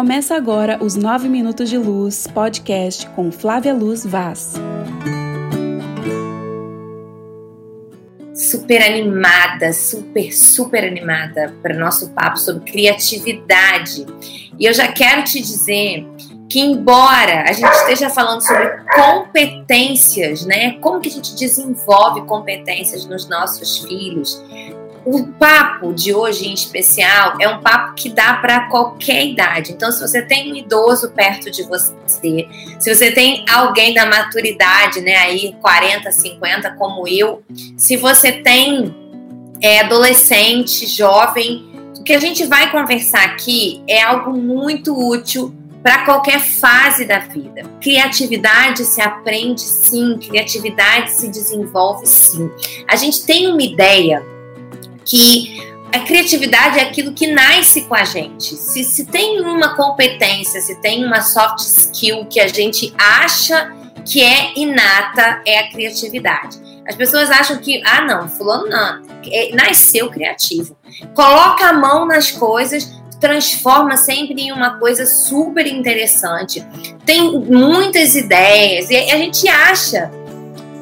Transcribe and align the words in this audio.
Começa 0.00 0.34
agora 0.34 0.82
os 0.82 0.96
9 0.96 1.28
Minutos 1.28 1.68
de 1.68 1.76
Luz 1.76 2.26
podcast 2.26 3.06
com 3.10 3.30
Flávia 3.30 3.74
Luz 3.74 4.06
Vaz. 4.06 4.54
Super 8.34 8.80
animada, 8.82 9.74
super, 9.74 10.32
super 10.32 10.86
animada 10.86 11.54
para 11.60 11.76
o 11.76 11.78
nosso 11.78 12.14
papo 12.14 12.38
sobre 12.38 12.72
criatividade. 12.72 14.06
E 14.58 14.64
eu 14.64 14.72
já 14.72 14.90
quero 14.90 15.22
te 15.22 15.38
dizer 15.38 16.08
que 16.48 16.60
embora 16.60 17.42
a 17.46 17.52
gente 17.52 17.70
esteja 17.70 18.08
falando 18.08 18.40
sobre 18.40 18.70
competências, 18.94 20.46
né? 20.46 20.78
Como 20.80 20.98
que 20.98 21.10
a 21.10 21.12
gente 21.12 21.36
desenvolve 21.36 22.22
competências 22.22 23.04
nos 23.04 23.28
nossos 23.28 23.80
filhos? 23.84 24.42
O 25.04 25.26
papo 25.26 25.94
de 25.94 26.12
hoje 26.12 26.48
em 26.48 26.52
especial 26.52 27.36
é 27.40 27.48
um 27.48 27.60
papo 27.60 27.94
que 27.94 28.10
dá 28.10 28.34
para 28.34 28.68
qualquer 28.68 29.26
idade. 29.26 29.72
Então, 29.72 29.90
se 29.90 30.00
você 30.00 30.20
tem 30.20 30.52
um 30.52 30.56
idoso 30.56 31.10
perto 31.12 31.50
de 31.50 31.62
você, 31.62 31.94
se 32.78 32.94
você 32.94 33.10
tem 33.10 33.44
alguém 33.48 33.94
da 33.94 34.04
maturidade, 34.04 35.00
né, 35.00 35.16
aí 35.16 35.56
40, 35.60 36.12
50, 36.12 36.72
como 36.72 37.08
eu, 37.08 37.42
se 37.78 37.96
você 37.96 38.32
tem 38.32 38.94
é, 39.62 39.80
adolescente, 39.80 40.86
jovem, 40.86 41.70
o 41.98 42.02
que 42.02 42.12
a 42.12 42.20
gente 42.20 42.44
vai 42.46 42.70
conversar 42.70 43.24
aqui 43.24 43.82
é 43.86 44.02
algo 44.02 44.32
muito 44.32 44.94
útil 44.94 45.54
para 45.82 46.04
qualquer 46.04 46.40
fase 46.40 47.06
da 47.06 47.20
vida. 47.20 47.62
Criatividade 47.80 48.84
se 48.84 49.00
aprende 49.00 49.62
sim, 49.62 50.18
criatividade 50.18 51.10
se 51.10 51.28
desenvolve 51.28 52.06
sim. 52.06 52.50
A 52.86 52.96
gente 52.96 53.24
tem 53.24 53.50
uma 53.50 53.62
ideia 53.62 54.22
que 55.10 55.60
a 55.92 55.98
criatividade 55.98 56.78
é 56.78 56.82
aquilo 56.82 57.12
que 57.12 57.26
nasce 57.26 57.82
com 57.82 57.94
a 57.96 58.04
gente. 58.04 58.54
Se, 58.54 58.84
se 58.84 59.04
tem 59.06 59.40
uma 59.40 59.74
competência, 59.74 60.60
se 60.60 60.80
tem 60.80 61.04
uma 61.04 61.20
soft 61.20 61.58
skill 61.58 62.26
que 62.26 62.38
a 62.38 62.46
gente 62.46 62.94
acha 62.96 63.74
que 64.06 64.22
é 64.22 64.52
inata, 64.56 65.42
é 65.44 65.58
a 65.58 65.70
criatividade. 65.70 66.58
As 66.86 66.94
pessoas 66.94 67.28
acham 67.28 67.58
que, 67.58 67.82
ah, 67.84 68.02
não, 68.02 68.28
fulano 68.28 68.68
não, 68.68 69.02
é, 69.26 69.54
nasceu 69.54 70.08
criativo. 70.10 70.76
Coloca 71.14 71.66
a 71.66 71.72
mão 71.72 72.06
nas 72.06 72.30
coisas, 72.30 72.88
transforma 73.20 73.96
sempre 73.96 74.42
em 74.42 74.52
uma 74.52 74.78
coisa 74.78 75.04
super 75.04 75.66
interessante. 75.66 76.64
Tem 77.04 77.20
muitas 77.32 78.14
ideias 78.14 78.90
e 78.90 78.96
a 78.96 79.16
gente 79.16 79.46
acha 79.48 80.10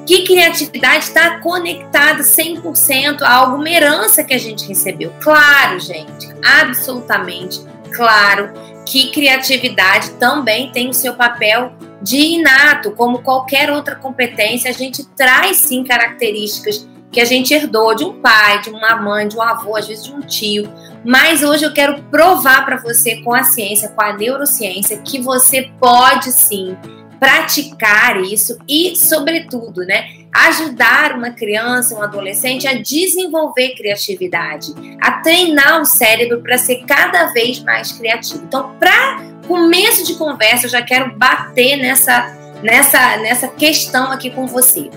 que 0.09 0.23
criatividade 0.23 1.05
está 1.05 1.39
conectada 1.39 2.23
100% 2.23 3.20
a 3.20 3.31
alguma 3.31 3.69
herança 3.69 4.25
que 4.25 4.33
a 4.33 4.39
gente 4.39 4.67
recebeu. 4.67 5.12
Claro, 5.20 5.78
gente, 5.78 6.34
absolutamente 6.42 7.61
claro 7.92 8.50
que 8.87 9.11
criatividade 9.11 10.12
também 10.12 10.73
tem 10.73 10.89
o 10.89 10.95
seu 10.95 11.12
papel 11.12 11.75
de 12.00 12.17
inato, 12.17 12.92
como 12.92 13.19
qualquer 13.19 13.70
outra 13.70 13.97
competência, 13.97 14.70
a 14.70 14.73
gente 14.73 15.05
traz 15.09 15.59
sim 15.59 15.84
características 15.84 16.89
que 17.12 17.20
a 17.20 17.25
gente 17.27 17.53
herdou 17.53 17.95
de 17.95 18.05
um 18.05 18.19
pai, 18.22 18.62
de 18.62 18.70
uma 18.70 18.97
mãe, 18.97 19.28
de 19.28 19.37
um 19.37 19.43
avô, 19.43 19.77
às 19.77 19.87
vezes 19.87 20.05
de 20.05 20.15
um 20.15 20.20
tio. 20.20 20.72
Mas 21.05 21.43
hoje 21.43 21.65
eu 21.65 21.72
quero 21.75 22.03
provar 22.05 22.65
para 22.65 22.78
você 22.78 23.17
com 23.17 23.34
a 23.34 23.43
ciência, 23.43 23.91
com 23.91 24.00
a 24.00 24.15
neurociência, 24.15 24.97
que 25.03 25.20
você 25.20 25.70
pode 25.78 26.33
sim 26.33 26.75
praticar 27.19 28.21
isso 28.23 28.59
e, 28.69 28.95
sobretudo, 28.97 29.85
né, 29.85 30.19
ajudar 30.33 31.13
uma 31.13 31.31
criança, 31.31 31.95
um 31.95 32.03
adolescente 32.03 32.67
a 32.67 32.75
desenvolver 32.75 33.71
criatividade, 33.71 34.73
a 35.01 35.13
treinar 35.23 35.81
o 35.81 35.85
cérebro 35.85 36.43
para 36.43 36.59
ser 36.59 36.85
cada 36.87 37.27
vez 37.33 37.61
mais 37.61 37.93
criativo. 37.93 38.43
Então, 38.45 38.75
para 38.79 39.23
começo 39.47 40.05
de 40.05 40.15
conversa, 40.15 40.67
eu 40.67 40.71
já 40.71 40.83
quero 40.83 41.17
bater 41.17 41.77
nessa 41.77 42.37
nessa 42.63 43.17
nessa 43.19 43.49
questão 43.49 44.11
aqui 44.11 44.31
com 44.31 44.47
você. 44.47 44.91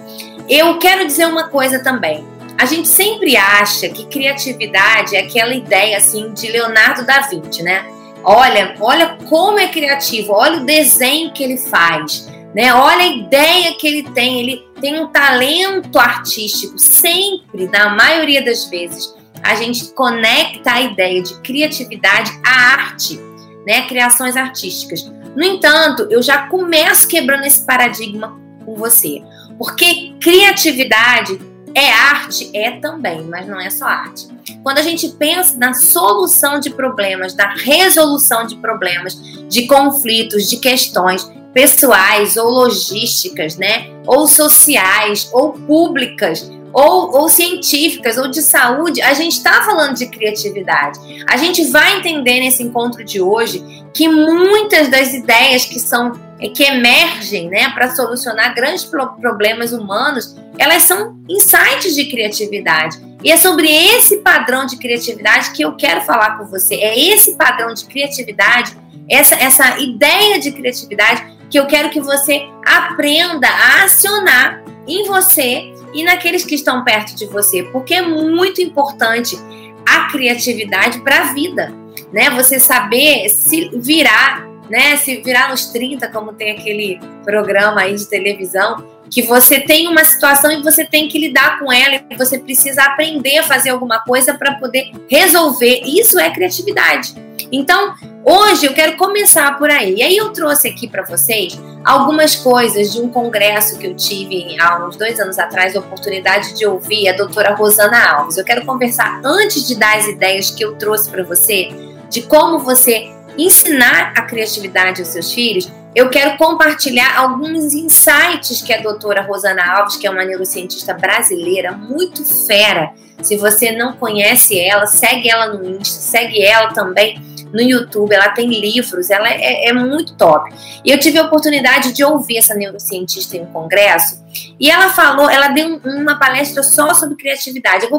Eu 0.50 0.78
quero 0.80 1.06
dizer 1.06 1.26
uma 1.28 1.48
coisa 1.48 1.80
também. 1.80 2.26
A 2.58 2.66
gente 2.66 2.88
sempre 2.88 3.38
acha 3.38 3.90
que 3.90 4.06
criatividade 4.06 5.16
é 5.16 5.22
aquela 5.22 5.54
ideia 5.54 5.98
assim 5.98 6.32
de 6.34 6.48
Leonardo 6.52 7.06
da 7.06 7.22
Vinci, 7.22 7.64
né? 7.64 7.86
Olha, 8.24 8.76
olha 8.80 9.18
como 9.28 9.60
é 9.60 9.68
criativo, 9.68 10.34
olha 10.34 10.58
o 10.58 10.66
desenho 10.66 11.32
que 11.32 11.44
ele 11.44 11.58
faz, 11.58 12.28
né? 12.54 12.74
Olha 12.74 13.04
a 13.04 13.08
ideia 13.08 13.74
que 13.76 13.88
ele 13.88 14.04
tem, 14.12 14.40
ele 14.40 14.64
tem 14.80 15.00
um 15.00 15.08
talento 15.08 15.98
artístico. 15.98 16.78
Sempre, 16.78 17.68
na 17.68 17.90
maioria 17.90 18.44
das 18.44 18.66
vezes, 18.66 19.14
a 19.42 19.56
gente 19.56 19.92
conecta 19.94 20.74
a 20.74 20.82
ideia 20.82 21.22
de 21.22 21.40
criatividade 21.42 22.32
à 22.46 22.74
arte, 22.74 23.20
né? 23.66 23.88
Criações 23.88 24.36
artísticas. 24.36 25.12
No 25.36 25.44
entanto, 25.44 26.08
eu 26.10 26.22
já 26.22 26.48
começo 26.48 27.08
quebrando 27.08 27.46
esse 27.46 27.66
paradigma 27.66 28.40
com 28.66 28.76
você, 28.76 29.22
porque 29.58 30.14
criatividade 30.22 31.40
é 31.74 31.92
arte, 31.92 32.50
é 32.54 32.72
também, 32.72 33.24
mas 33.24 33.48
não 33.48 33.60
é 33.60 33.70
só 33.70 33.86
arte. 33.86 34.28
Quando 34.64 34.78
a 34.78 34.82
gente 34.82 35.10
pensa 35.10 35.58
na 35.58 35.74
solução 35.74 36.60
de 36.60 36.70
problemas, 36.70 37.36
na 37.36 37.54
resolução 37.56 38.46
de 38.46 38.56
problemas, 38.58 39.16
de 39.48 39.66
conflitos, 39.68 40.50
de 40.50 40.58
questões 40.58 41.30
pessoais 41.54 42.38
ou 42.38 42.50
logísticas, 42.50 43.58
né? 43.58 43.88
Ou 44.06 44.28
sociais, 44.28 45.30
ou 45.34 45.54
públicas, 45.54 46.50
ou, 46.74 47.16
ou 47.16 47.30
científicas, 47.30 48.18
ou 48.18 48.30
de 48.30 48.42
saúde, 48.42 49.02
a 49.02 49.14
gente 49.14 49.34
está 49.34 49.64
falando 49.64 49.96
de 49.96 50.08
criatividade. 50.08 51.00
A 51.28 51.38
gente 51.38 51.64
vai 51.66 51.98
entender 51.98 52.40
nesse 52.40 52.64
encontro 52.64 53.04
de 53.04 53.22
hoje 53.22 53.64
que 53.94 54.08
muitas 54.08 54.90
das 54.90 55.14
ideias 55.14 55.66
que 55.66 55.80
são 55.80 56.14
que 56.56 56.64
emergem, 56.64 57.50
né, 57.50 57.70
para 57.70 57.94
solucionar 57.94 58.56
grandes 58.56 58.84
problemas 58.84 59.74
humanos, 59.74 60.36
elas 60.58 60.84
são 60.84 61.16
insights 61.30 61.94
de 61.94 62.06
criatividade. 62.06 62.98
E 63.24 63.32
é 63.32 63.38
sobre 63.38 63.68
esse 63.70 64.18
padrão 64.18 64.66
de 64.66 64.78
criatividade 64.78 65.52
que 65.52 65.64
eu 65.64 65.76
quero 65.76 66.02
falar 66.02 66.40
com 66.40 66.46
você. 66.46 66.76
É 66.76 67.00
esse 67.00 67.36
padrão 67.36 67.74
de 67.74 67.86
criatividade, 67.86 68.76
essa, 69.08 69.36
essa 69.36 69.80
ideia 69.80 70.40
de 70.40 70.52
criatividade 70.52 71.24
que 71.52 71.60
eu 71.60 71.68
quero 71.68 71.90
que 71.90 72.00
você 72.00 72.48
aprenda 72.66 73.48
a 73.48 73.84
acionar 73.84 74.64
em 74.88 75.06
você 75.06 75.74
e 75.94 76.04
naqueles 76.04 76.46
que 76.46 76.56
estão 76.56 76.84
perto 76.84 77.14
de 77.14 77.26
você, 77.26 77.64
porque 77.64 77.94
é 77.94 78.02
muito 78.02 78.62
importante 78.62 79.38
a 79.86 80.10
criatividade 80.10 81.02
para 81.02 81.20
a 81.20 81.34
vida, 81.34 81.72
né? 82.12 82.30
Você 82.30 82.60
saber 82.60 83.28
se 83.30 83.70
virar, 83.76 84.48
né? 84.70 84.96
Se 84.96 85.18
virar 85.18 85.50
nos 85.50 85.66
30, 85.66 86.08
como 86.08 86.34
tem 86.34 86.52
aquele 86.52 87.00
programa 87.26 87.82
aí 87.82 87.96
de 87.96 88.08
televisão, 88.08 88.88
que 89.10 89.22
você 89.22 89.60
tem 89.60 89.90
uma 89.90 90.06
situação 90.06 90.50
e 90.52 90.64
você 90.64 90.86
tem 90.86 91.10
que 91.10 91.20
lidar 91.20 91.60
com 91.60 91.72
ela 91.72 92.02
e 92.10 92.16
você 92.16 92.40
precisa 92.40 92.84
aprender 92.84 93.40
a 93.40 93.44
fazer 93.44 93.72
alguma 93.72 94.00
coisa 94.00 94.34
para 94.34 94.56
poder 94.56 94.92
resolver. 95.10 95.82
Isso 95.84 96.18
é 96.18 96.30
criatividade. 96.30 97.14
Então, 97.52 97.94
hoje 98.24 98.66
eu 98.66 98.74
quero 98.74 98.96
começar 98.96 99.58
por 99.58 99.70
aí. 99.70 99.96
E 99.96 100.04
aí 100.04 100.16
eu 100.16 100.32
trouxe 100.32 100.68
aqui 100.70 100.88
para 100.88 101.04
vocês 101.04 101.60
algumas 101.84 102.36
coisas 102.36 102.94
de 102.94 103.02
um 103.02 103.10
congresso 103.10 103.78
que 103.78 103.88
eu 103.88 103.96
tive 103.96 104.60
há 104.60 104.86
uns 104.86 104.96
dois 104.96 105.20
anos 105.20 105.38
atrás, 105.38 105.76
a 105.76 105.80
oportunidade 105.80 106.54
de 106.54 106.66
ouvir 106.66 107.10
a 107.10 107.14
doutora 107.14 107.54
Rosana 107.54 108.14
Alves. 108.14 108.38
Eu 108.38 108.46
quero 108.46 108.66
conversar 108.66 109.20
antes 109.24 109.68
de 109.68 109.76
dar 109.76 109.98
as 109.98 110.08
ideias 110.08 110.52
que 110.52 110.64
eu 110.64 110.76
trouxe 110.76 111.10
para 111.10 111.24
você, 111.24 111.70
de 112.10 112.22
como 112.22 112.60
você 112.60 113.12
ensinar 113.38 114.14
a 114.16 114.22
criatividade 114.24 115.02
aos 115.02 115.10
seus 115.10 115.32
filhos 115.34 115.72
eu 115.94 116.10
quero 116.10 116.38
compartilhar 116.38 117.18
alguns 117.18 117.74
insights 117.74 118.62
que 118.62 118.72
a 118.72 118.82
doutora 118.82 119.22
Rosana 119.22 119.62
Alves, 119.62 119.98
que 119.98 120.08
é 120.08 120.10
uma 120.10 120.24
neurocientista 120.24 120.94
brasileira 120.94 121.74
muito 121.74 122.24
fera, 122.48 122.94
se 123.22 123.36
você 123.36 123.74
não 123.74 123.94
conhece 123.94 124.58
ela, 124.58 124.88
segue 124.88 125.30
ela 125.30 125.48
no 125.48 125.64
Insta, 125.70 126.00
segue 126.00 126.42
ela 126.42 126.72
também 126.74 127.22
no 127.54 127.62
YouTube, 127.62 128.14
ela 128.14 128.30
tem 128.30 128.48
livros, 128.48 129.10
ela 129.10 129.30
é, 129.30 129.68
é, 129.68 129.74
muito 129.74 130.16
top. 130.16 130.54
E 130.84 130.92
eu 130.92 131.00
tive 131.00 131.18
a 131.18 131.24
oportunidade 131.24 131.94
de 131.94 132.04
ouvir 132.04 132.38
essa 132.38 132.56
neurocientista 132.56 133.38
em 133.38 133.42
um 133.42 133.46
congresso, 133.48 134.24
e 134.60 134.70
ela 134.70 134.90
falou, 134.90 135.30
ela 135.30 135.50
deu 135.50 135.82
uma 135.84 136.18
palestra 136.18 136.64
só 136.64 136.94
sobre 136.94 137.16
criatividade. 137.16 137.86
Eu 137.86 137.90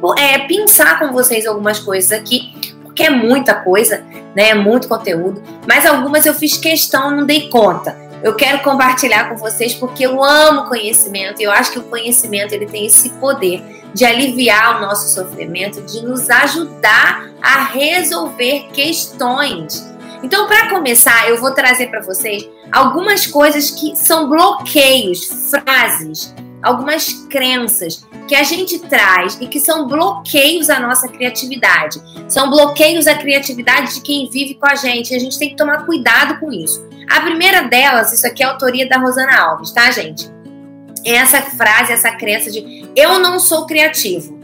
vou 0.00 0.14
é, 0.16 0.38
pensar 0.46 0.98
com 0.98 1.12
vocês 1.12 1.46
algumas 1.46 1.78
coisas 1.78 2.12
aqui, 2.12 2.52
porque 2.82 3.02
é 3.02 3.10
muita 3.10 3.54
coisa, 3.54 4.04
né? 4.34 4.50
É 4.50 4.54
muito 4.54 4.88
conteúdo. 4.88 5.42
Mas 5.66 5.86
algumas 5.86 6.26
eu 6.26 6.34
fiz 6.34 6.56
questão, 6.56 7.10
não 7.10 7.26
dei 7.26 7.48
conta. 7.48 8.07
Eu 8.22 8.34
quero 8.34 8.62
compartilhar 8.62 9.28
com 9.28 9.36
vocês 9.36 9.74
porque 9.74 10.04
eu 10.04 10.22
amo 10.22 10.68
conhecimento 10.68 11.40
e 11.40 11.44
eu 11.44 11.50
acho 11.50 11.72
que 11.72 11.78
o 11.78 11.84
conhecimento 11.84 12.52
ele 12.52 12.66
tem 12.66 12.86
esse 12.86 13.10
poder 13.10 13.62
de 13.94 14.04
aliviar 14.04 14.76
o 14.76 14.80
nosso 14.80 15.14
sofrimento, 15.14 15.80
de 15.82 16.04
nos 16.04 16.28
ajudar 16.28 17.30
a 17.40 17.64
resolver 17.64 18.68
questões. 18.72 19.86
Então, 20.22 20.46
para 20.46 20.68
começar, 20.68 21.28
eu 21.28 21.40
vou 21.40 21.52
trazer 21.52 21.86
para 21.88 22.00
vocês 22.00 22.48
algumas 22.72 23.26
coisas 23.26 23.70
que 23.70 23.96
são 23.96 24.28
bloqueios, 24.28 25.26
frases 25.50 26.34
algumas 26.62 27.12
crenças 27.30 28.04
que 28.26 28.34
a 28.34 28.42
gente 28.42 28.78
traz 28.78 29.38
e 29.40 29.46
que 29.46 29.60
são 29.60 29.86
bloqueios 29.86 30.68
à 30.68 30.78
nossa 30.78 31.08
criatividade. 31.08 32.00
São 32.28 32.50
bloqueios 32.50 33.06
à 33.06 33.14
criatividade 33.14 33.94
de 33.94 34.00
quem 34.02 34.28
vive 34.28 34.54
com 34.54 34.66
a 34.66 34.74
gente. 34.74 35.14
A 35.14 35.18
gente 35.18 35.38
tem 35.38 35.50
que 35.50 35.56
tomar 35.56 35.86
cuidado 35.86 36.38
com 36.38 36.52
isso. 36.52 36.86
A 37.10 37.20
primeira 37.20 37.62
delas, 37.62 38.12
isso 38.12 38.26
aqui 38.26 38.42
é 38.42 38.46
autoria 38.46 38.88
da 38.88 38.98
Rosana 38.98 39.36
Alves, 39.40 39.70
tá, 39.72 39.90
gente? 39.90 40.30
É 41.04 41.12
essa 41.12 41.40
frase, 41.42 41.92
essa 41.92 42.10
crença 42.12 42.50
de 42.50 42.88
eu 42.94 43.18
não 43.18 43.38
sou 43.38 43.66
criativo. 43.66 44.38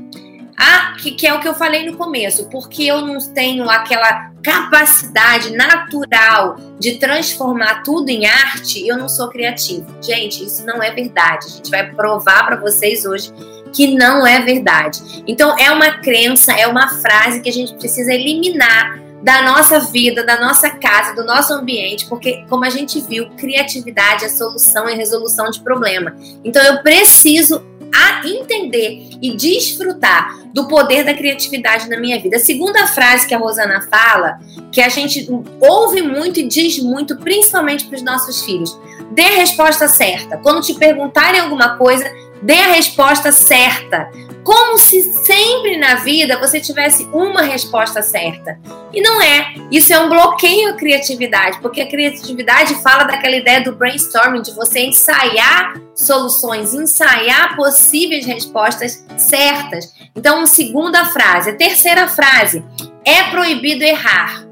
Ah, 0.56 0.94
que, 1.00 1.12
que 1.12 1.26
é 1.26 1.34
o 1.34 1.40
que 1.40 1.48
eu 1.48 1.54
falei 1.54 1.84
no 1.84 1.96
começo, 1.96 2.48
porque 2.48 2.84
eu 2.84 3.00
não 3.00 3.18
tenho 3.18 3.68
aquela 3.68 4.30
capacidade 4.42 5.50
natural 5.50 6.56
de 6.78 6.96
transformar 6.98 7.82
tudo 7.82 8.08
em 8.08 8.24
arte, 8.24 8.86
eu 8.86 8.96
não 8.96 9.08
sou 9.08 9.28
criativo. 9.28 9.86
Gente, 10.00 10.44
isso 10.44 10.64
não 10.64 10.82
é 10.82 10.92
verdade. 10.92 11.46
A 11.46 11.50
gente 11.50 11.70
vai 11.70 11.90
provar 11.92 12.46
para 12.46 12.56
vocês 12.56 13.04
hoje 13.04 13.32
que 13.72 13.96
não 13.96 14.24
é 14.24 14.40
verdade. 14.40 15.24
Então, 15.26 15.58
é 15.58 15.70
uma 15.70 15.98
crença, 15.98 16.52
é 16.52 16.66
uma 16.66 16.88
frase 16.88 17.40
que 17.40 17.48
a 17.48 17.52
gente 17.52 17.74
precisa 17.74 18.14
eliminar 18.14 19.03
da 19.24 19.40
nossa 19.40 19.80
vida, 19.80 20.22
da 20.22 20.38
nossa 20.38 20.68
casa, 20.68 21.14
do 21.14 21.24
nosso 21.24 21.54
ambiente, 21.54 22.06
porque, 22.06 22.44
como 22.48 22.62
a 22.62 22.68
gente 22.68 23.00
viu, 23.00 23.30
criatividade 23.38 24.26
é 24.26 24.28
solução 24.28 24.86
e 24.86 24.94
resolução 24.94 25.50
de 25.50 25.60
problema. 25.60 26.14
Então, 26.44 26.62
eu 26.62 26.82
preciso 26.82 27.64
a 27.94 28.26
entender 28.28 29.08
e 29.22 29.34
desfrutar 29.34 30.44
do 30.52 30.68
poder 30.68 31.04
da 31.04 31.14
criatividade 31.14 31.88
na 31.88 31.98
minha 31.98 32.20
vida. 32.20 32.36
A 32.36 32.40
segunda 32.40 32.86
frase 32.86 33.26
que 33.26 33.34
a 33.34 33.38
Rosana 33.38 33.80
fala, 33.90 34.38
que 34.70 34.82
a 34.82 34.90
gente 34.90 35.26
ouve 35.58 36.02
muito 36.02 36.40
e 36.40 36.46
diz 36.46 36.78
muito, 36.78 37.16
principalmente 37.16 37.86
para 37.86 37.96
os 37.96 38.02
nossos 38.02 38.42
filhos: 38.42 38.78
dê 39.12 39.22
a 39.22 39.36
resposta 39.36 39.88
certa. 39.88 40.36
Quando 40.36 40.60
te 40.60 40.74
perguntarem 40.74 41.40
alguma 41.40 41.78
coisa, 41.78 42.04
dê 42.42 42.54
a 42.54 42.72
resposta 42.72 43.32
certa. 43.32 44.10
Como 44.44 44.76
se 44.78 45.02
sempre 45.24 45.78
na 45.78 45.96
vida 45.96 46.38
você 46.38 46.60
tivesse 46.60 47.04
uma 47.12 47.40
resposta 47.40 48.02
certa. 48.02 48.58
E 48.92 49.00
não 49.00 49.20
é. 49.20 49.54
Isso 49.70 49.92
é 49.92 49.98
um 49.98 50.08
bloqueio 50.08 50.70
à 50.70 50.72
criatividade, 50.74 51.58
porque 51.60 51.80
a 51.80 51.88
criatividade 51.88 52.74
fala 52.82 53.04
daquela 53.04 53.34
ideia 53.34 53.62
do 53.62 53.74
brainstorming, 53.74 54.42
de 54.42 54.52
você 54.52 54.80
ensaiar 54.80 55.80
soluções, 55.94 56.74
ensaiar 56.74 57.56
possíveis 57.56 58.26
respostas 58.26 59.04
certas. 59.16 59.92
Então, 60.14 60.44
segunda 60.46 61.06
frase. 61.06 61.54
Terceira 61.54 62.06
frase: 62.06 62.62
é 63.04 63.24
proibido 63.30 63.82
errar. 63.82 64.46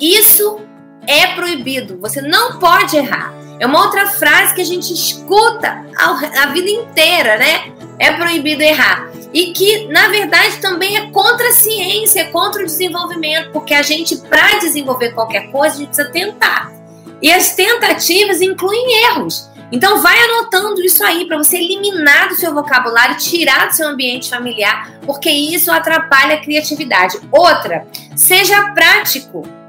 Isso 0.00 0.60
é 1.06 1.28
proibido. 1.28 1.98
Você 2.00 2.20
não 2.20 2.58
pode 2.58 2.96
errar. 2.96 3.39
É 3.60 3.66
uma 3.66 3.84
outra 3.84 4.06
frase 4.06 4.54
que 4.54 4.62
a 4.62 4.64
gente 4.64 4.90
escuta 4.90 5.84
a, 5.94 6.46
vida 6.46 6.70
inteira, 6.70 7.36
né? 7.36 7.70
É 7.98 8.10
proibido 8.10 8.62
errar. 8.62 9.10
E 9.34 9.52
que, 9.52 9.86
na 9.88 10.08
verdade, 10.08 10.56
também 10.56 10.96
é 10.96 11.10
contra 11.10 11.46
a 11.46 11.52
ciência, 11.52 12.20
é 12.20 12.24
contra 12.24 12.62
o 12.62 12.64
desenvolvimento, 12.64 13.52
porque 13.52 13.74
a 13.74 13.82
gente, 13.82 14.16
para 14.16 14.58
desenvolver 14.58 15.10
qualquer 15.10 15.50
coisa, 15.52 15.74
a 15.74 15.78
gente 15.78 15.88
precisa 15.88 16.08
tentar. 16.08 16.72
E 17.20 17.30
as 17.30 17.54
tentativas 17.54 18.40
incluem 18.40 19.04
erros. 19.04 19.50
Então 19.70 20.00
vai 20.00 20.18
anotando 20.18 20.80
isso 20.80 21.04
aí 21.04 21.26
para 21.26 21.36
você 21.36 21.58
eliminar 21.58 22.28
do 22.28 22.36
seu 22.36 22.54
vocabulário, 22.54 23.18
tirar 23.18 23.68
do 23.68 23.76
seu 23.76 23.86
ambiente 23.86 24.30
familiar, 24.30 24.90
porque 25.04 25.30
isso 25.30 25.70
atrapalha 25.70 26.36
a 26.36 26.40
criatividade. 26.40 27.18
Outra, 27.30 27.86
seja 28.16 28.72
prático. 28.72 29.59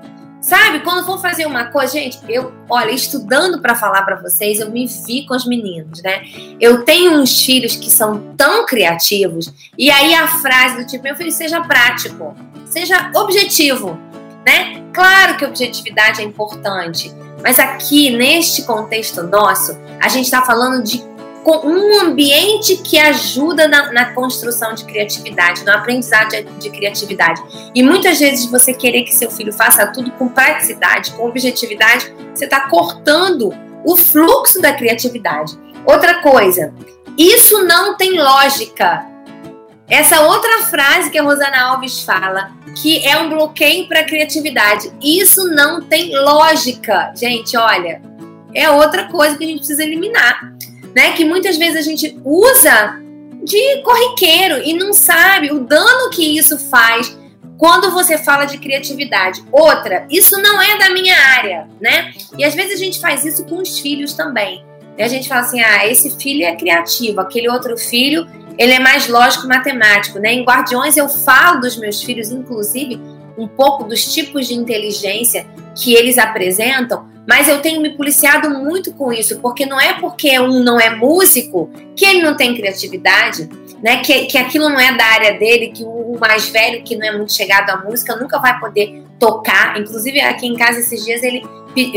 Sabe, 0.41 0.79
quando 0.79 1.05
for 1.05 1.21
fazer 1.21 1.45
uma 1.45 1.65
coisa, 1.65 1.93
gente, 1.93 2.19
eu, 2.27 2.51
olha, 2.67 2.89
estudando 2.89 3.61
para 3.61 3.75
falar 3.75 4.01
para 4.01 4.15
vocês, 4.15 4.59
eu 4.59 4.71
me 4.71 4.87
vi 4.87 5.23
com 5.27 5.35
os 5.35 5.45
meninos, 5.45 6.01
né? 6.01 6.23
Eu 6.59 6.83
tenho 6.83 7.11
uns 7.21 7.45
filhos 7.45 7.75
que 7.75 7.91
são 7.91 8.33
tão 8.35 8.65
criativos, 8.65 9.53
e 9.77 9.91
aí 9.91 10.15
a 10.15 10.27
frase 10.27 10.77
do 10.77 10.87
tipo, 10.87 11.03
meu 11.03 11.15
filho, 11.15 11.31
seja 11.31 11.61
prático, 11.61 12.35
seja 12.65 13.11
objetivo, 13.15 13.99
né? 14.43 14.83
Claro 14.91 15.37
que 15.37 15.45
objetividade 15.45 16.21
é 16.21 16.23
importante, 16.23 17.13
mas 17.43 17.59
aqui, 17.59 18.09
neste 18.09 18.63
contexto 18.63 19.21
nosso, 19.21 19.77
a 20.01 20.07
gente 20.07 20.25
está 20.25 20.41
falando 20.41 20.83
de 20.83 21.03
um 21.45 22.01
ambiente 22.01 22.77
que 22.77 22.99
ajuda 22.99 23.67
na, 23.67 23.91
na, 23.91 24.13
construção 24.13 24.75
de 24.75 24.85
criatividade, 24.85 25.65
no 25.65 25.71
aprendizado 25.71 26.29
de, 26.29 26.43
de, 26.43 26.69
criatividade. 26.69 27.41
E 27.73 27.81
muitas 27.81 28.19
vezes 28.19 28.45
você 28.45 28.73
querer 28.73 29.03
que 29.03 29.13
seu 29.13 29.31
filho 29.31 29.51
faça 29.51 29.87
tudo 29.87 30.11
com 30.11 30.29
praticidade, 30.29 31.11
com 31.11 31.27
objetividade, 31.27 32.13
você 32.33 32.45
está 32.45 32.69
cortando 32.69 33.53
o 33.83 33.97
fluxo 33.97 34.61
da 34.61 34.73
criatividade. 34.73 35.57
Outra 35.85 36.21
coisa, 36.21 36.73
isso 37.17 37.63
não 37.65 37.97
tem 37.97 38.19
lógica. 38.19 39.07
Essa 39.89 40.21
outra 40.21 40.63
frase 40.63 41.09
que 41.09 41.17
a 41.17 41.23
Rosana 41.23 41.63
Alves 41.63 42.03
fala, 42.03 42.51
que 42.81 43.05
é 43.05 43.17
um 43.17 43.29
bloqueio 43.29 43.87
para 43.87 44.01
a 44.01 44.05
criatividade. 44.05 44.91
Isso 45.01 45.49
não 45.49 45.81
tem 45.81 46.15
lógica. 46.17 47.11
Gente, 47.15 47.57
olha, 47.57 48.01
é 48.53 48.69
outra 48.69 49.07
coisa 49.07 49.37
que 49.37 49.43
a 49.43 49.47
gente 49.47 49.57
precisa 49.57 49.83
eliminar 49.83 50.53
né? 50.95 51.13
Que 51.13 51.25
muitas 51.25 51.57
vezes 51.57 51.77
a 51.77 51.81
gente 51.81 52.17
usa 52.23 52.99
de 53.43 53.81
corriqueiro 53.81 54.61
e 54.63 54.73
não 54.73 54.93
sabe 54.93 55.51
o 55.51 55.59
dano 55.59 56.09
que 56.11 56.37
isso 56.37 56.57
faz 56.69 57.17
quando 57.57 57.91
você 57.91 58.17
fala 58.17 58.45
de 58.45 58.57
criatividade. 58.57 59.43
Outra, 59.51 60.07
isso 60.09 60.41
não 60.41 60.61
é 60.61 60.77
da 60.77 60.89
minha 60.89 61.15
área, 61.15 61.67
né? 61.79 62.11
E 62.37 62.43
às 62.43 62.55
vezes 62.55 62.73
a 62.73 62.83
gente 62.83 62.99
faz 62.99 63.23
isso 63.23 63.45
com 63.45 63.57
os 63.57 63.79
filhos 63.79 64.13
também. 64.13 64.65
E 64.97 65.03
a 65.03 65.07
gente 65.07 65.29
fala 65.29 65.41
assim: 65.41 65.61
ah, 65.61 65.87
esse 65.87 66.09
filho 66.17 66.43
é 66.43 66.55
criativo, 66.55 67.21
aquele 67.21 67.49
outro 67.49 67.77
filho, 67.77 68.27
ele 68.57 68.73
é 68.73 68.79
mais 68.79 69.07
lógico 69.07 69.47
matemático, 69.47 70.19
né? 70.19 70.33
Em 70.33 70.43
Guardiões 70.43 70.97
eu 70.97 71.07
falo 71.07 71.61
dos 71.61 71.77
meus 71.77 72.01
filhos, 72.01 72.31
inclusive, 72.31 72.99
um 73.37 73.47
pouco 73.47 73.83
dos 73.83 74.13
tipos 74.13 74.47
de 74.47 74.55
inteligência 74.55 75.45
que 75.75 75.93
eles 75.93 76.17
apresentam, 76.17 77.10
mas 77.27 77.47
eu 77.47 77.61
tenho 77.61 77.81
me 77.81 77.91
policiado 77.91 78.49
muito 78.49 78.93
com 78.93 79.11
isso, 79.11 79.39
porque 79.39 79.65
não 79.65 79.79
é 79.79 79.93
porque 79.93 80.39
um 80.39 80.63
não 80.63 80.79
é 80.79 80.95
músico 80.95 81.69
que 81.95 82.05
ele 82.05 82.21
não 82.21 82.35
tem 82.35 82.55
criatividade, 82.55 83.49
né? 83.81 83.97
Que, 83.97 84.25
que 84.25 84.37
aquilo 84.37 84.69
não 84.69 84.79
é 84.79 84.95
da 84.95 85.05
área 85.05 85.37
dele, 85.37 85.71
que 85.71 85.83
o 85.83 86.17
mais 86.19 86.49
velho, 86.49 86.83
que 86.83 86.95
não 86.95 87.07
é 87.07 87.17
muito 87.17 87.33
chegado 87.33 87.69
à 87.69 87.77
música, 87.77 88.15
nunca 88.15 88.39
vai 88.39 88.59
poder 88.59 89.03
tocar. 89.19 89.79
Inclusive, 89.79 90.19
aqui 90.21 90.47
em 90.47 90.55
casa, 90.55 90.79
esses 90.79 91.03
dias, 91.05 91.21
ele 91.23 91.43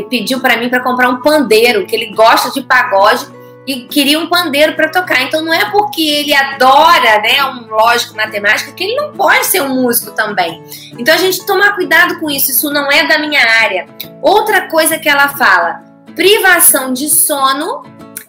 pediu 0.08 0.40
para 0.40 0.56
mim 0.56 0.68
para 0.68 0.80
comprar 0.80 1.08
um 1.08 1.20
pandeiro, 1.20 1.86
que 1.86 1.96
ele 1.96 2.14
gosta 2.14 2.50
de 2.50 2.66
pagode 2.66 3.26
e 3.66 3.84
queria 3.84 4.18
um 4.18 4.28
pandeiro 4.28 4.74
para 4.74 4.90
tocar. 4.90 5.22
Então 5.22 5.42
não 5.42 5.52
é 5.52 5.70
porque 5.70 6.02
ele 6.02 6.34
adora, 6.34 7.20
né, 7.22 7.44
um 7.44 7.66
lógico 7.68 8.16
matemático 8.16 8.74
que 8.74 8.84
ele 8.84 8.94
não 8.94 9.12
pode 9.12 9.46
ser 9.46 9.62
um 9.62 9.82
músico 9.82 10.12
também. 10.12 10.62
Então 10.98 11.14
a 11.14 11.18
gente 11.18 11.44
tomar 11.46 11.74
cuidado 11.74 12.18
com 12.20 12.30
isso, 12.30 12.50
isso 12.50 12.70
não 12.70 12.90
é 12.90 13.06
da 13.06 13.18
minha 13.18 13.40
área. 13.40 13.86
Outra 14.20 14.68
coisa 14.68 14.98
que 14.98 15.08
ela 15.08 15.28
fala, 15.28 15.82
privação 16.14 16.92
de 16.92 17.08
sono, 17.08 17.82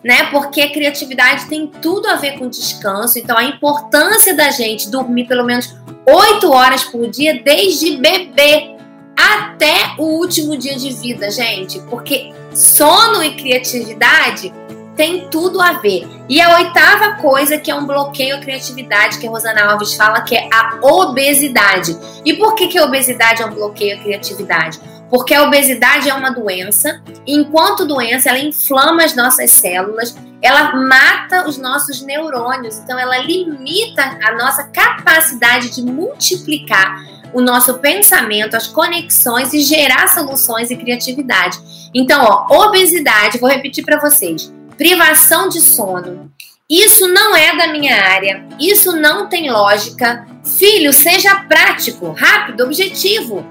né? 0.04 0.28
Porque 0.32 0.62
a 0.62 0.72
criatividade 0.72 1.46
tem 1.48 1.68
tudo 1.68 2.08
a 2.08 2.16
ver 2.16 2.38
com 2.38 2.48
descanso. 2.48 3.18
Então 3.18 3.38
a 3.38 3.44
importância 3.44 4.36
da 4.36 4.52
gente 4.52 4.90
dormir 4.90 5.28
pelo 5.28 5.44
menos 5.44 5.76
oito 6.06 6.52
horas 6.52 6.84
por 6.84 7.10
dia 7.10 7.42
desde 7.44 7.98
bebê 7.98 8.76
até 9.18 9.96
o 9.98 10.04
último 10.04 10.58
dia 10.58 10.76
de 10.76 10.92
vida, 10.92 11.32
gente, 11.32 11.80
porque 11.90 12.34
sono 12.54 13.24
e 13.24 13.34
criatividade 13.36 14.54
tem 14.96 15.28
tudo 15.30 15.62
a 15.62 15.74
ver. 15.74 16.08
E 16.28 16.42
a 16.42 16.58
oitava 16.58 17.22
coisa 17.22 17.58
que 17.58 17.70
é 17.70 17.76
um 17.76 17.86
bloqueio 17.86 18.36
à 18.36 18.40
criatividade, 18.40 19.20
que 19.20 19.28
a 19.28 19.30
Rosana 19.30 19.72
Alves 19.72 19.94
fala, 19.94 20.22
que 20.22 20.36
é 20.36 20.48
a 20.52 20.80
obesidade. 20.82 21.98
E 22.24 22.34
por 22.34 22.56
que, 22.56 22.68
que 22.68 22.78
a 22.78 22.86
obesidade 22.86 23.42
é 23.42 23.46
um 23.46 23.54
bloqueio 23.54 23.98
à 23.98 24.02
criatividade? 24.02 24.80
Porque 25.10 25.34
a 25.34 25.44
obesidade 25.44 26.10
é 26.10 26.14
uma 26.14 26.32
doença, 26.32 27.02
e 27.28 27.36
enquanto 27.36 27.86
doença, 27.86 28.30
ela 28.30 28.40
inflama 28.40 29.04
as 29.04 29.16
nossas 29.16 29.52
células, 29.52 30.16
ela 30.42 30.76
mata 30.76 31.48
os 31.48 31.58
nossos 31.58 32.02
neurônios, 32.02 32.80
então 32.80 32.98
ela 32.98 33.20
limita 33.20 34.18
a 34.24 34.36
nossa 34.36 34.64
capacidade 34.64 35.70
de 35.76 35.82
multiplicar 35.84 37.04
o 37.34 37.42
nosso 37.42 37.80
pensamento, 37.80 38.56
as 38.56 38.66
conexões 38.66 39.54
e 39.54 39.60
gerar 39.60 40.08
soluções 40.08 40.72
e 40.72 40.78
criatividade. 40.78 41.60
Então, 41.94 42.24
ó, 42.24 42.66
obesidade, 42.66 43.38
vou 43.38 43.50
repetir 43.50 43.84
para 43.84 44.00
vocês 44.00 44.55
privação 44.78 45.50
de 45.50 45.62
sono. 45.62 46.32
Isso 46.70 47.08
não 47.08 47.36
é 47.36 47.56
da 47.56 47.68
minha 47.68 47.96
área, 47.96 48.44
isso 48.60 48.96
não 48.96 49.28
tem 49.28 49.52
lógica. 49.52 50.26
Filho, 50.58 50.92
seja 50.92 51.44
prático, 51.48 52.12
rápido, 52.12 52.64
objetivo. 52.64 53.46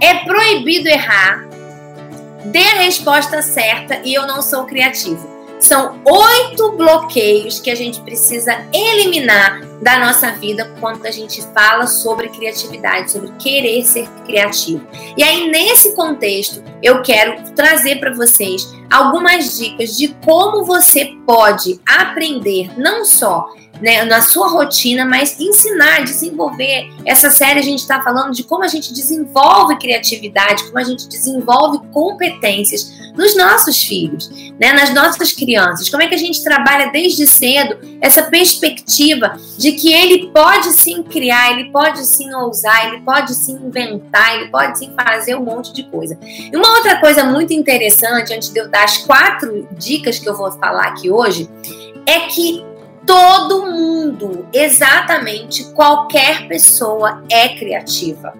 É 0.00 0.14
proibido 0.24 0.88
errar. 0.88 1.48
Dê 2.44 2.62
a 2.62 2.82
resposta 2.82 3.42
certa 3.42 4.00
e 4.04 4.14
eu 4.14 4.26
não 4.26 4.42
sou 4.42 4.64
criativo. 4.64 5.28
São 5.58 6.00
oito 6.06 6.72
bloqueios 6.72 7.60
que 7.60 7.70
a 7.70 7.74
gente 7.74 8.00
precisa 8.00 8.64
eliminar 8.72 9.60
da 9.82 9.98
nossa 9.98 10.30
vida 10.32 10.74
quando 10.80 11.04
a 11.04 11.10
gente 11.10 11.42
fala 11.54 11.86
sobre 11.86 12.28
criatividade, 12.28 13.12
sobre 13.12 13.30
querer 13.38 13.84
ser 13.84 14.08
criativo. 14.26 14.86
E 15.16 15.22
aí, 15.22 15.50
nesse 15.50 15.94
contexto, 15.94 16.62
eu 16.82 17.02
quero 17.02 17.52
trazer 17.52 17.96
para 17.96 18.14
vocês 18.14 18.70
algumas 18.90 19.56
dicas 19.58 19.96
de 19.96 20.08
como 20.24 20.64
você 20.64 21.14
pode 21.26 21.80
aprender 21.86 22.78
não 22.78 23.04
só 23.04 23.46
né, 23.80 24.04
na 24.04 24.20
sua 24.20 24.48
rotina, 24.48 25.04
mas 25.04 25.38
ensinar, 25.40 26.04
desenvolver. 26.04 26.90
Essa 27.04 27.30
série 27.30 27.58
a 27.58 27.62
gente 27.62 27.80
está 27.80 28.02
falando 28.02 28.32
de 28.32 28.42
como 28.42 28.62
a 28.62 28.68
gente 28.68 28.92
desenvolve 28.92 29.76
criatividade, 29.78 30.64
como 30.64 30.78
a 30.78 30.84
gente 30.84 31.08
desenvolve 31.08 31.80
competências 31.92 33.00
nos 33.16 33.36
nossos 33.36 33.82
filhos, 33.82 34.30
né, 34.58 34.72
nas 34.72 34.94
nossas 34.94 35.32
crianças. 35.32 35.88
Como 35.88 36.02
é 36.02 36.06
que 36.06 36.14
a 36.14 36.18
gente 36.18 36.42
trabalha 36.42 36.90
desde 36.90 37.26
cedo 37.26 37.78
essa 38.00 38.22
perspectiva 38.24 39.38
de 39.58 39.72
que 39.72 39.92
ele 39.92 40.28
pode 40.28 40.72
sim 40.72 41.02
criar, 41.02 41.52
ele 41.52 41.70
pode 41.70 42.04
sim 42.04 42.32
ousar, 42.34 42.88
ele 42.88 43.02
pode 43.02 43.34
sim 43.34 43.54
inventar, 43.54 44.36
ele 44.36 44.50
pode 44.50 44.78
sim 44.78 44.92
fazer 44.94 45.34
um 45.34 45.44
monte 45.44 45.72
de 45.72 45.84
coisa. 45.84 46.18
E 46.22 46.56
uma 46.56 46.76
outra 46.76 47.00
coisa 47.00 47.24
muito 47.24 47.52
interessante, 47.52 48.32
antes 48.32 48.50
de 48.50 48.58
eu 48.58 48.68
dar 48.68 48.79
as 48.82 48.98
quatro 48.98 49.68
dicas 49.72 50.18
que 50.18 50.28
eu 50.28 50.36
vou 50.36 50.50
falar 50.52 50.88
aqui 50.88 51.10
hoje, 51.10 51.48
é 52.06 52.20
que 52.20 52.64
todo 53.06 53.66
mundo, 53.66 54.46
exatamente 54.52 55.64
qualquer 55.72 56.48
pessoa 56.48 57.22
é 57.30 57.48
criativa. 57.48 58.32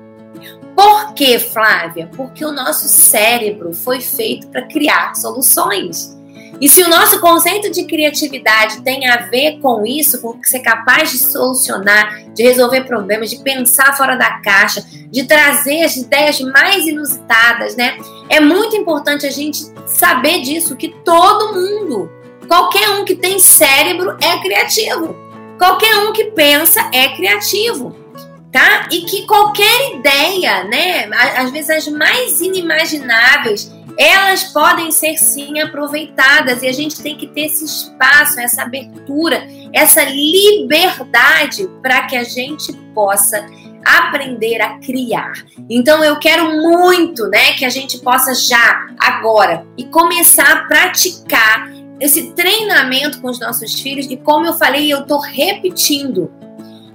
Por 0.75 1.13
que, 1.15 1.39
Flávia? 1.39 2.09
Porque 2.17 2.45
o 2.45 2.53
nosso 2.53 2.89
cérebro 2.89 3.75
foi 3.75 4.01
feito 4.01 4.49
para 4.49 4.63
criar 4.63 5.15
soluções. 5.15 6.19
E 6.61 6.69
se 6.69 6.83
o 6.83 6.89
nosso 6.89 7.21
conceito 7.21 7.71
de 7.71 7.85
criatividade 7.85 8.83
tem 8.83 9.09
a 9.09 9.17
ver 9.17 9.59
com 9.61 9.87
isso, 9.87 10.21
com 10.21 10.39
ser 10.43 10.61
capaz 10.61 11.11
de 11.11 11.19
solucionar, 11.19 12.23
de 12.35 12.43
resolver 12.43 12.83
problemas, 12.83 13.31
de 13.31 13.43
pensar 13.43 13.97
fora 13.97 14.15
da 14.15 14.41
caixa, 14.41 14.85
de 15.11 15.25
trazer 15.25 15.83
as 15.83 15.97
ideias 15.97 16.41
mais 16.41 16.87
inusitadas, 16.87 17.77
né? 17.77 17.97
É 18.29 18.41
muito 18.41 18.77
importante 18.77 19.27
a 19.27 19.31
gente 19.31 19.65
saber 19.87 20.43
disso, 20.43 20.77
que 20.77 20.89
todo 21.03 21.55
mundo 21.55 22.21
Qualquer 22.51 22.91
um 22.91 23.05
que 23.05 23.15
tem 23.15 23.39
cérebro 23.39 24.17
é 24.21 24.37
criativo. 24.39 25.15
Qualquer 25.57 25.99
um 25.99 26.13
que 26.13 26.33
pensa 26.33 26.81
é 26.93 27.11
criativo, 27.11 27.95
tá? 28.51 28.89
E 28.91 29.03
que 29.03 29.25
qualquer 29.25 29.95
ideia, 29.95 30.65
né, 30.65 31.09
às 31.37 31.53
vezes 31.53 31.71
as 31.71 31.87
mais 31.87 32.41
inimagináveis, 32.41 33.73
elas 33.97 34.45
podem 34.45 34.91
ser 34.91 35.17
sim 35.17 35.61
aproveitadas 35.61 36.63
e 36.63 36.69
a 36.69 36.73
gente 36.73 37.03
tem 37.03 37.17
que 37.17 37.27
ter 37.27 37.47
esse 37.47 37.65
espaço, 37.65 38.41
essa 38.41 38.63
abertura, 38.63 39.47
essa 39.73 40.05
liberdade 40.05 41.69
para 41.83 42.07
que 42.07 42.17
a 42.17 42.25
gente 42.25 42.73
possa 42.95 43.47
aprender 43.85 44.61
a 44.61 44.79
criar. 44.79 45.33
Então 45.69 46.05
eu 46.05 46.19
quero 46.19 46.61
muito, 46.61 47.27
né, 47.29 47.53
que 47.55 47.65
a 47.65 47.71
gente 47.71 47.99
possa 47.99 48.35
já 48.35 48.89
agora 48.99 49.67
e 49.77 49.85
começar 49.85 50.51
a 50.53 50.65
praticar 50.65 51.71
esse 51.99 52.33
treinamento 52.33 53.21
com 53.21 53.29
os 53.29 53.39
nossos 53.39 53.79
filhos 53.81 54.07
e 54.11 54.17
como 54.17 54.47
eu 54.47 54.55
falei, 54.55 54.93
eu 54.93 55.01
estou 55.01 55.21
repetindo. 55.21 56.31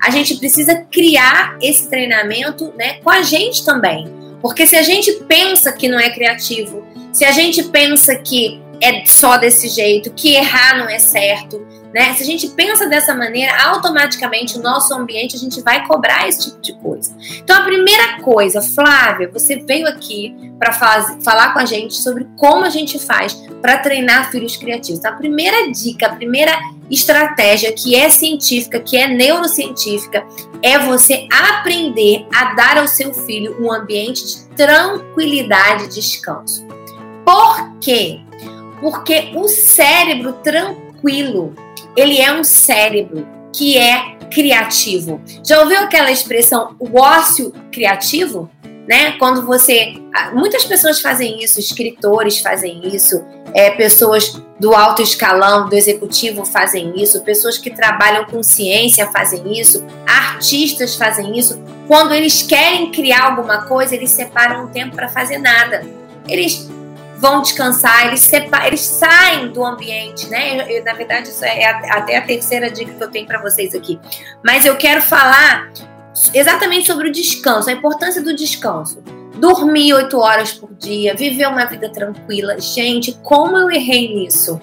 A 0.01 0.09
gente 0.09 0.37
precisa 0.37 0.75
criar 0.91 1.57
esse 1.61 1.89
treinamento, 1.89 2.73
né, 2.77 2.95
com 2.95 3.09
a 3.09 3.21
gente 3.21 3.63
também. 3.65 4.24
Porque 4.45 4.67
se 4.67 4.75
a 4.75 4.83
gente 4.83 5.11
pensa 5.27 5.73
que 5.73 5.87
não 5.87 5.99
é 5.99 6.07
criativo, 6.11 6.85
se 7.11 7.25
a 7.25 7.31
gente 7.31 7.63
pensa 7.63 8.15
que 8.15 8.61
é 8.79 9.03
só 9.03 9.37
desse 9.37 9.67
jeito, 9.67 10.11
que 10.11 10.35
errar 10.35 10.77
não 10.77 10.87
é 10.87 10.99
certo, 10.99 11.65
né? 11.91 12.13
Se 12.13 12.21
a 12.21 12.25
gente 12.27 12.49
pensa 12.49 12.87
dessa 12.87 13.15
maneira, 13.15 13.59
automaticamente 13.63 14.59
o 14.59 14.61
nosso 14.61 14.93
ambiente 14.93 15.35
a 15.35 15.39
gente 15.39 15.63
vai 15.63 15.87
cobrar 15.87 16.27
esse 16.27 16.51
tipo 16.51 16.61
de 16.61 16.73
coisa. 16.73 17.17
Então 17.43 17.55
a 17.55 17.61
primeira 17.61 18.21
coisa, 18.21 18.61
Flávia, 18.61 19.31
você 19.33 19.55
veio 19.55 19.87
aqui 19.87 20.35
para 20.59 20.71
falar 20.71 21.51
com 21.51 21.59
a 21.59 21.65
gente 21.65 21.95
sobre 21.95 22.27
como 22.37 22.65
a 22.65 22.69
gente 22.69 22.99
faz 22.99 23.33
para 23.63 23.79
treinar 23.79 24.29
filhos 24.29 24.55
criativos. 24.57 24.99
Então, 24.99 25.11
a 25.11 25.15
primeira 25.15 25.71
dica, 25.71 26.05
a 26.05 26.15
primeira 26.15 26.55
estratégia 26.89 27.73
que 27.73 27.95
é 27.95 28.09
científica, 28.09 28.79
que 28.79 28.97
é 28.97 29.07
neurocientífica, 29.07 30.25
é 30.61 30.79
você 30.79 31.27
aprender 31.31 32.25
a 32.33 32.53
dar 32.53 32.77
ao 32.77 32.87
seu 32.87 33.13
filho 33.13 33.55
um 33.59 33.71
ambiente 33.71 34.25
de 34.25 34.45
tranquilidade 34.55 35.85
e 35.85 35.89
descanso. 35.89 36.65
Por 37.25 37.79
quê? 37.79 38.19
Porque 38.79 39.31
o 39.35 39.47
cérebro 39.47 40.33
tranquilo 40.43 41.55
ele 41.95 42.19
é 42.19 42.31
um 42.33 42.43
cérebro 42.43 43.27
que 43.53 43.77
é 43.77 44.15
criativo. 44.31 45.21
Já 45.43 45.61
ouviu 45.61 45.79
aquela 45.79 46.11
expressão 46.11 46.75
o 46.79 46.99
ócio 46.99 47.53
criativo? 47.71 48.49
Né? 48.87 49.13
Quando 49.13 49.45
você. 49.45 49.95
Muitas 50.33 50.63
pessoas 50.63 51.01
fazem 51.01 51.43
isso, 51.43 51.59
escritores 51.59 52.39
fazem 52.39 52.87
isso, 52.95 53.23
é, 53.53 53.71
pessoas 53.71 54.39
do 54.59 54.73
alto 54.73 55.01
escalão, 55.01 55.67
do 55.67 55.75
executivo 55.75 56.45
fazem 56.45 56.93
isso, 57.01 57.21
pessoas 57.23 57.57
que 57.57 57.69
trabalham 57.69 58.25
com 58.25 58.41
ciência 58.41 59.07
fazem 59.07 59.59
isso, 59.59 59.85
artistas 60.05 60.95
fazem 60.95 61.37
isso. 61.37 61.61
Quando 61.87 62.13
eles 62.13 62.41
querem 62.41 62.91
criar 62.91 63.25
alguma 63.25 63.65
coisa, 63.65 63.95
eles 63.95 64.11
separam 64.11 64.65
um 64.65 64.67
tempo 64.67 64.95
para 64.95 65.09
fazer 65.09 65.37
nada. 65.37 65.85
Eles 66.27 66.69
vão 67.17 67.41
descansar, 67.41 68.07
eles, 68.07 68.21
separam, 68.21 68.67
eles 68.67 68.81
saem 68.81 69.49
do 69.49 69.63
ambiente, 69.65 70.27
né? 70.29 70.61
Eu, 70.61 70.77
eu, 70.77 70.83
na 70.83 70.93
verdade, 70.93 71.29
isso 71.29 71.43
é 71.43 71.65
até 71.65 72.17
a 72.17 72.21
terceira 72.21 72.69
dica 72.69 72.93
que 72.93 73.03
eu 73.03 73.09
tenho 73.09 73.25
para 73.25 73.41
vocês 73.41 73.73
aqui. 73.73 73.99
Mas 74.43 74.65
eu 74.65 74.75
quero 74.75 75.01
falar 75.01 75.71
exatamente 76.33 76.87
sobre 76.87 77.09
o 77.09 77.11
descanso, 77.11 77.69
a 77.69 77.73
importância 77.73 78.21
do 78.21 78.35
descanso. 78.35 79.03
Dormir 79.37 79.93
oito 79.93 80.17
horas 80.17 80.53
por 80.53 80.73
dia, 80.73 81.13
viver 81.13 81.47
uma 81.47 81.65
vida 81.65 81.89
tranquila. 81.89 82.59
Gente, 82.59 83.17
como 83.21 83.57
eu 83.57 83.69
errei 83.69 84.15
nisso? 84.15 84.59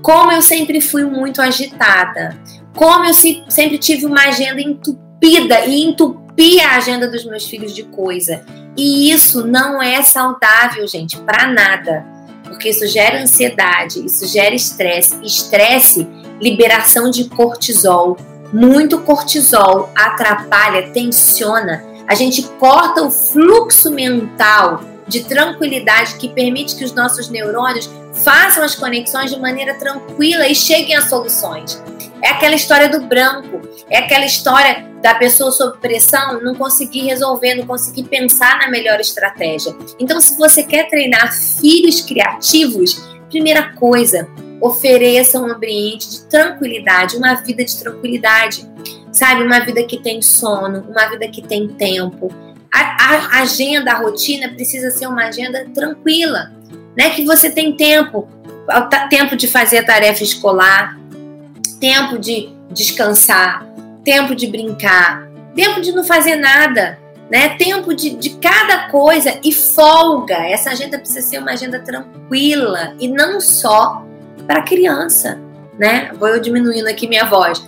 Como 0.00 0.32
eu 0.32 0.42
sempre 0.42 0.80
fui 0.80 1.04
muito 1.04 1.42
agitada. 1.42 2.38
Como 2.74 3.04
eu 3.04 3.14
sempre 3.14 3.78
tive 3.78 4.06
uma 4.06 4.28
agenda 4.28 4.60
entupida 4.60 5.64
e 5.66 5.82
entupi 5.82 6.60
a 6.60 6.76
agenda 6.76 7.08
dos 7.08 7.24
meus 7.24 7.46
filhos 7.46 7.74
de 7.74 7.82
coisa. 7.84 8.44
E 8.76 9.10
isso 9.10 9.46
não 9.46 9.82
é 9.82 10.02
saudável, 10.02 10.86
gente, 10.86 11.18
para 11.18 11.46
nada. 11.46 12.06
Porque 12.44 12.70
isso 12.70 12.86
gera 12.86 13.22
ansiedade, 13.22 14.04
isso 14.04 14.26
gera 14.26 14.54
estresse. 14.54 15.16
Estresse, 15.22 16.06
liberação 16.40 17.10
de 17.10 17.24
cortisol. 17.28 18.16
Muito 18.52 19.00
cortisol 19.00 19.90
atrapalha, 19.94 20.90
tensiona. 20.90 21.84
A 22.06 22.14
gente 22.14 22.42
corta 22.58 23.02
o 23.02 23.10
fluxo 23.10 23.90
mental 23.90 24.82
de 25.06 25.24
tranquilidade 25.24 26.14
que 26.16 26.28
permite 26.28 26.76
que 26.76 26.84
os 26.84 26.92
nossos 26.92 27.28
neurônios 27.28 27.90
façam 28.24 28.62
as 28.62 28.74
conexões 28.74 29.30
de 29.30 29.40
maneira 29.40 29.74
tranquila 29.74 30.46
e 30.46 30.54
cheguem 30.54 30.94
a 30.94 31.02
soluções. 31.02 31.82
É 32.22 32.28
aquela 32.28 32.54
história 32.54 32.88
do 32.88 33.06
branco, 33.06 33.60
é 33.90 33.98
aquela 33.98 34.24
história 34.24 34.86
da 35.02 35.14
pessoa 35.14 35.50
sob 35.50 35.78
pressão 35.78 36.40
não 36.40 36.54
conseguir 36.54 37.02
resolver, 37.02 37.54
não 37.56 37.66
conseguir 37.66 38.04
pensar 38.04 38.58
na 38.58 38.70
melhor 38.70 39.00
estratégia. 39.00 39.74
Então, 39.98 40.20
se 40.20 40.36
você 40.38 40.62
quer 40.62 40.88
treinar 40.88 41.32
filhos 41.32 42.00
criativos, 42.00 43.02
primeira 43.28 43.72
coisa, 43.72 44.28
ofereça 44.62 45.40
um 45.40 45.52
ambiente 45.52 46.08
de 46.08 46.24
tranquilidade, 46.26 47.16
uma 47.16 47.34
vida 47.34 47.64
de 47.64 47.76
tranquilidade, 47.76 48.64
sabe? 49.10 49.42
Uma 49.42 49.58
vida 49.58 49.82
que 49.82 49.98
tem 49.98 50.22
sono, 50.22 50.86
uma 50.88 51.06
vida 51.06 51.26
que 51.28 51.42
tem 51.42 51.66
tempo. 51.66 52.32
A, 52.72 53.38
a 53.38 53.42
agenda, 53.42 53.92
a 53.92 53.98
rotina 53.98 54.48
precisa 54.48 54.90
ser 54.92 55.08
uma 55.08 55.24
agenda 55.24 55.66
tranquila, 55.74 56.52
né? 56.96 57.10
Que 57.10 57.24
você 57.24 57.50
tem 57.50 57.76
tempo, 57.76 58.28
tempo 59.10 59.34
de 59.34 59.48
fazer 59.48 59.78
a 59.78 59.84
tarefa 59.84 60.22
escolar, 60.22 60.96
tempo 61.80 62.16
de 62.16 62.50
descansar, 62.70 63.66
tempo 64.04 64.32
de 64.32 64.46
brincar, 64.46 65.28
tempo 65.56 65.80
de 65.80 65.90
não 65.90 66.04
fazer 66.04 66.36
nada, 66.36 67.00
né? 67.28 67.56
Tempo 67.56 67.92
de, 67.92 68.10
de 68.10 68.30
cada 68.36 68.88
coisa 68.88 69.40
e 69.42 69.52
folga. 69.52 70.36
Essa 70.36 70.70
agenda 70.70 70.98
precisa 70.98 71.20
ser 71.20 71.38
uma 71.38 71.50
agenda 71.50 71.80
tranquila 71.80 72.94
e 73.00 73.08
não 73.08 73.40
só 73.40 74.06
para 74.46 74.62
criança, 74.62 75.40
né? 75.78 76.10
Vou 76.18 76.28
eu 76.28 76.40
diminuindo 76.40 76.88
aqui 76.88 77.08
minha 77.08 77.24
voz. 77.24 77.62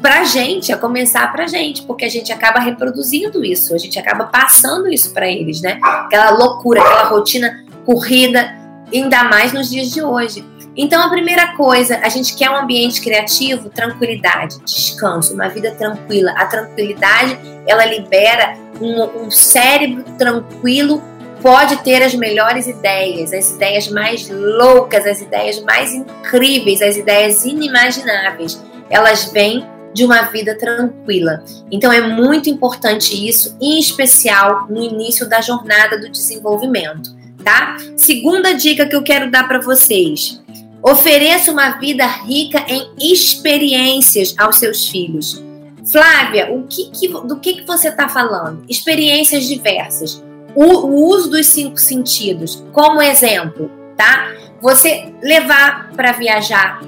Pra 0.00 0.24
gente, 0.24 0.72
a 0.72 0.76
começar 0.76 1.32
pra 1.32 1.46
gente, 1.46 1.82
porque 1.82 2.04
a 2.04 2.08
gente 2.08 2.32
acaba 2.32 2.60
reproduzindo 2.60 3.44
isso, 3.44 3.74
a 3.74 3.78
gente 3.78 3.98
acaba 3.98 4.26
passando 4.26 4.88
isso 4.88 5.12
para 5.12 5.28
eles, 5.28 5.60
né? 5.60 5.78
Aquela 5.82 6.30
loucura, 6.30 6.80
aquela 6.80 7.04
rotina 7.04 7.64
corrida, 7.84 8.54
ainda 8.92 9.24
mais 9.24 9.52
nos 9.52 9.68
dias 9.68 9.90
de 9.90 10.00
hoje. 10.00 10.44
Então, 10.76 11.02
a 11.02 11.08
primeira 11.08 11.56
coisa, 11.56 11.98
a 11.98 12.08
gente 12.08 12.34
quer 12.34 12.50
um 12.50 12.56
ambiente 12.56 13.00
criativo, 13.00 13.68
tranquilidade, 13.68 14.58
descanso, 14.64 15.32
uma 15.32 15.48
vida 15.48 15.70
tranquila. 15.72 16.32
A 16.32 16.46
tranquilidade, 16.46 17.38
ela 17.66 17.84
libera 17.84 18.56
um, 18.80 19.24
um 19.24 19.30
cérebro 19.30 20.04
tranquilo 20.18 21.00
pode 21.44 21.76
ter 21.82 22.02
as 22.02 22.14
melhores 22.14 22.66
ideias, 22.66 23.30
as 23.30 23.50
ideias 23.50 23.86
mais 23.88 24.30
loucas, 24.30 25.04
as 25.04 25.20
ideias 25.20 25.60
mais 25.60 25.92
incríveis, 25.92 26.80
as 26.80 26.96
ideias 26.96 27.44
inimagináveis. 27.44 28.58
Elas 28.88 29.26
vêm 29.26 29.62
de 29.92 30.06
uma 30.06 30.22
vida 30.22 30.56
tranquila. 30.56 31.44
Então 31.70 31.92
é 31.92 32.00
muito 32.00 32.48
importante 32.48 33.28
isso, 33.28 33.58
em 33.60 33.78
especial 33.78 34.66
no 34.70 34.82
início 34.82 35.28
da 35.28 35.42
jornada 35.42 36.00
do 36.00 36.10
desenvolvimento, 36.10 37.14
tá? 37.44 37.76
Segunda 37.94 38.54
dica 38.54 38.86
que 38.86 38.96
eu 38.96 39.02
quero 39.02 39.30
dar 39.30 39.46
para 39.46 39.60
vocês: 39.60 40.42
ofereça 40.82 41.52
uma 41.52 41.72
vida 41.72 42.06
rica 42.06 42.64
em 42.66 43.12
experiências 43.12 44.34
aos 44.38 44.58
seus 44.58 44.88
filhos. 44.88 45.44
Flávia, 45.92 46.50
o 46.50 46.62
que, 46.66 46.90
que 46.90 47.08
do 47.08 47.38
que, 47.38 47.56
que 47.56 47.66
você 47.66 47.88
está 47.88 48.08
falando? 48.08 48.64
Experiências 48.66 49.44
diversas. 49.44 50.24
O, 50.54 50.64
o 50.64 51.08
uso 51.08 51.30
dos 51.30 51.46
cinco 51.46 51.78
sentidos, 51.78 52.64
como 52.72 53.02
exemplo, 53.02 53.70
tá? 53.96 54.32
Você 54.60 55.12
levar 55.22 55.90
para 55.92 56.12
viajar, 56.12 56.80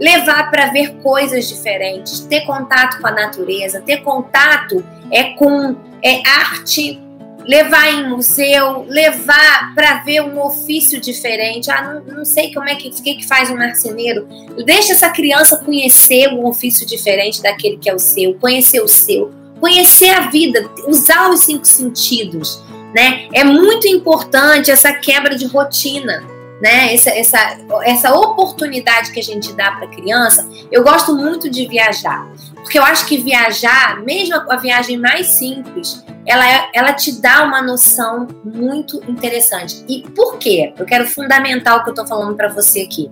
levar 0.00 0.50
para 0.50 0.66
ver 0.66 0.94
coisas 1.02 1.48
diferentes, 1.48 2.20
ter 2.20 2.42
contato 2.42 3.00
com 3.00 3.06
a 3.06 3.12
natureza, 3.12 3.80
ter 3.80 3.98
contato 3.98 4.84
é 5.10 5.34
com 5.34 5.76
é, 6.02 6.22
arte, 6.26 7.00
levar 7.48 7.90
em 7.94 8.08
museu, 8.08 8.84
levar 8.86 9.74
para 9.74 10.02
ver 10.02 10.20
um 10.20 10.38
ofício 10.38 11.00
diferente. 11.00 11.70
Ah, 11.70 12.02
não, 12.06 12.16
não 12.18 12.24
sei 12.24 12.52
como 12.52 12.68
é 12.68 12.74
que, 12.74 12.90
que, 12.90 13.14
que 13.14 13.26
faz 13.26 13.50
um 13.50 13.56
marceneiro. 13.56 14.28
Deixa 14.66 14.92
essa 14.92 15.08
criança 15.08 15.56
conhecer 15.64 16.28
um 16.28 16.46
ofício 16.46 16.86
diferente 16.86 17.42
daquele 17.42 17.78
que 17.78 17.88
é 17.88 17.94
o 17.94 17.98
seu, 17.98 18.34
conhecer 18.34 18.82
o 18.82 18.88
seu, 18.88 19.32
conhecer 19.58 20.10
a 20.10 20.28
vida, 20.28 20.70
usar 20.86 21.30
os 21.30 21.40
cinco 21.40 21.66
sentidos. 21.66 22.62
Né? 22.94 23.28
É 23.32 23.44
muito 23.44 23.86
importante 23.86 24.70
essa 24.70 24.92
quebra 24.92 25.36
de 25.36 25.46
rotina 25.46 26.24
né? 26.60 26.92
Essa, 26.92 27.10
essa, 27.10 27.58
essa 27.84 28.14
oportunidade 28.14 29.12
que 29.12 29.20
a 29.20 29.22
gente 29.22 29.52
dá 29.52 29.72
para 29.72 29.86
a 29.86 29.88
criança, 29.88 30.48
eu 30.70 30.82
gosto 30.82 31.14
muito 31.14 31.48
de 31.48 31.66
viajar, 31.66 32.28
porque 32.54 32.78
eu 32.78 32.82
acho 32.82 33.06
que 33.06 33.18
viajar, 33.18 34.00
mesmo 34.02 34.34
a 34.34 34.56
viagem 34.56 34.98
mais 34.98 35.28
simples, 35.28 36.04
ela, 36.26 36.46
é, 36.46 36.68
ela 36.74 36.92
te 36.92 37.20
dá 37.20 37.44
uma 37.44 37.62
noção 37.62 38.26
muito 38.44 39.00
interessante. 39.08 39.84
E 39.88 40.02
por 40.10 40.36
quê? 40.38 40.74
Eu 40.76 40.84
quero 40.84 41.06
fundamentar 41.06 41.76
o 41.76 41.84
que 41.84 41.90
eu 41.90 41.92
estou 41.92 42.06
falando 42.06 42.36
para 42.36 42.48
você 42.48 42.82
aqui. 42.82 43.10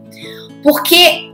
Porque 0.62 1.32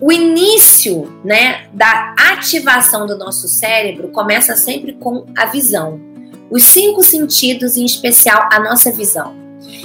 o 0.00 0.12
início 0.12 1.20
né, 1.24 1.68
da 1.72 2.14
ativação 2.32 3.06
do 3.06 3.16
nosso 3.16 3.48
cérebro 3.48 4.08
começa 4.08 4.56
sempre 4.56 4.92
com 4.94 5.24
a 5.38 5.46
visão. 5.46 6.11
Os 6.52 6.64
cinco 6.64 7.02
sentidos, 7.02 7.78
em 7.78 7.84
especial 7.86 8.46
a 8.52 8.60
nossa 8.60 8.92
visão. 8.92 9.34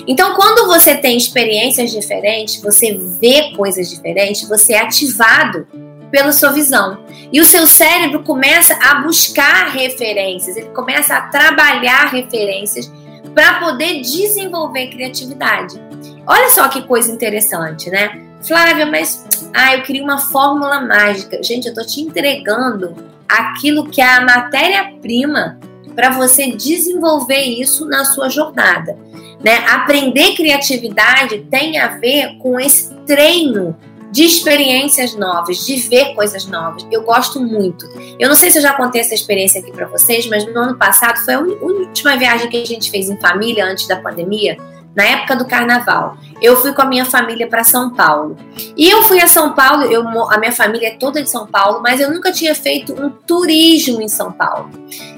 Então, 0.05 0.36
quando 0.36 0.67
você 0.67 0.95
tem 0.95 1.15
experiências 1.15 1.91
diferentes, 1.91 2.62
você 2.62 3.00
vê 3.21 3.53
coisas 3.55 3.89
diferentes, 3.89 4.50
você 4.50 4.74
é 4.74 4.81
ativado 4.81 5.65
pela 6.12 6.33
sua 6.33 6.51
visão. 6.51 7.05
E 7.31 7.39
o 7.39 7.45
seu 7.45 7.65
cérebro 7.65 8.21
começa 8.21 8.77
a 8.81 8.95
buscar 8.95 9.69
referências, 9.69 10.57
ele 10.57 10.69
começa 10.71 11.15
a 11.15 11.21
trabalhar 11.29 12.09
referências 12.12 12.91
para 13.33 13.62
poder 13.62 14.01
desenvolver 14.01 14.88
criatividade. 14.88 15.81
Olha 16.25 16.50
só 16.50 16.67
que 16.67 16.81
coisa 16.81 17.09
interessante, 17.09 17.89
né? 17.89 18.21
Flávia, 18.45 18.86
mas 18.86 19.25
ah, 19.53 19.74
eu 19.74 19.83
queria 19.83 20.03
uma 20.03 20.17
fórmula 20.17 20.81
mágica. 20.81 21.41
Gente, 21.41 21.69
eu 21.69 21.74
tô 21.74 21.86
te 21.86 22.01
entregando 22.01 22.93
aquilo 23.25 23.89
que 23.89 24.01
é 24.01 24.15
a 24.15 24.25
matéria-prima 24.25 25.57
para 25.97 26.11
você 26.11 26.51
desenvolver 26.51 27.41
isso 27.41 27.83
na 27.87 28.05
sua 28.05 28.29
jornada. 28.29 28.95
Né? 29.43 29.57
Aprender 29.67 30.35
criatividade 30.35 31.39
tem 31.49 31.79
a 31.79 31.97
ver 31.97 32.37
com 32.37 32.59
esse 32.59 32.93
treino 33.07 33.75
de 34.11 34.23
experiências 34.23 35.15
novas, 35.15 35.65
de 35.65 35.75
ver 35.77 36.13
coisas 36.13 36.45
novas. 36.45 36.85
Eu 36.91 37.01
gosto 37.01 37.41
muito. 37.41 37.87
Eu 38.19 38.29
não 38.29 38.35
sei 38.35 38.51
se 38.51 38.59
eu 38.59 38.61
já 38.61 38.73
contei 38.73 39.01
essa 39.01 39.15
experiência 39.15 39.59
aqui 39.59 39.71
para 39.71 39.87
vocês, 39.87 40.27
mas 40.27 40.45
no 40.45 40.59
ano 40.59 40.77
passado 40.77 41.17
foi 41.25 41.33
a 41.33 41.39
última 41.39 42.15
viagem 42.15 42.47
que 42.47 42.61
a 42.61 42.65
gente 42.65 42.91
fez 42.91 43.09
em 43.09 43.19
família 43.19 43.65
antes 43.65 43.87
da 43.87 43.95
pandemia, 43.95 44.55
na 44.97 45.03
época 45.03 45.35
do 45.35 45.45
carnaval. 45.45 46.17
Eu 46.41 46.57
fui 46.57 46.73
com 46.73 46.81
a 46.81 46.85
minha 46.85 47.05
família 47.05 47.47
para 47.47 47.63
São 47.63 47.91
Paulo. 47.91 48.35
E 48.75 48.89
eu 48.89 49.03
fui 49.03 49.21
a 49.21 49.27
São 49.27 49.53
Paulo, 49.53 49.83
eu, 49.83 50.01
a 50.31 50.39
minha 50.39 50.51
família 50.51 50.87
é 50.87 50.95
toda 50.97 51.21
de 51.21 51.29
São 51.29 51.45
Paulo, 51.45 51.81
mas 51.83 52.01
eu 52.01 52.11
nunca 52.11 52.31
tinha 52.31 52.55
feito 52.55 52.93
um 52.93 53.11
turismo 53.11 54.01
em 54.01 54.07
São 54.07 54.31
Paulo. 54.31 54.71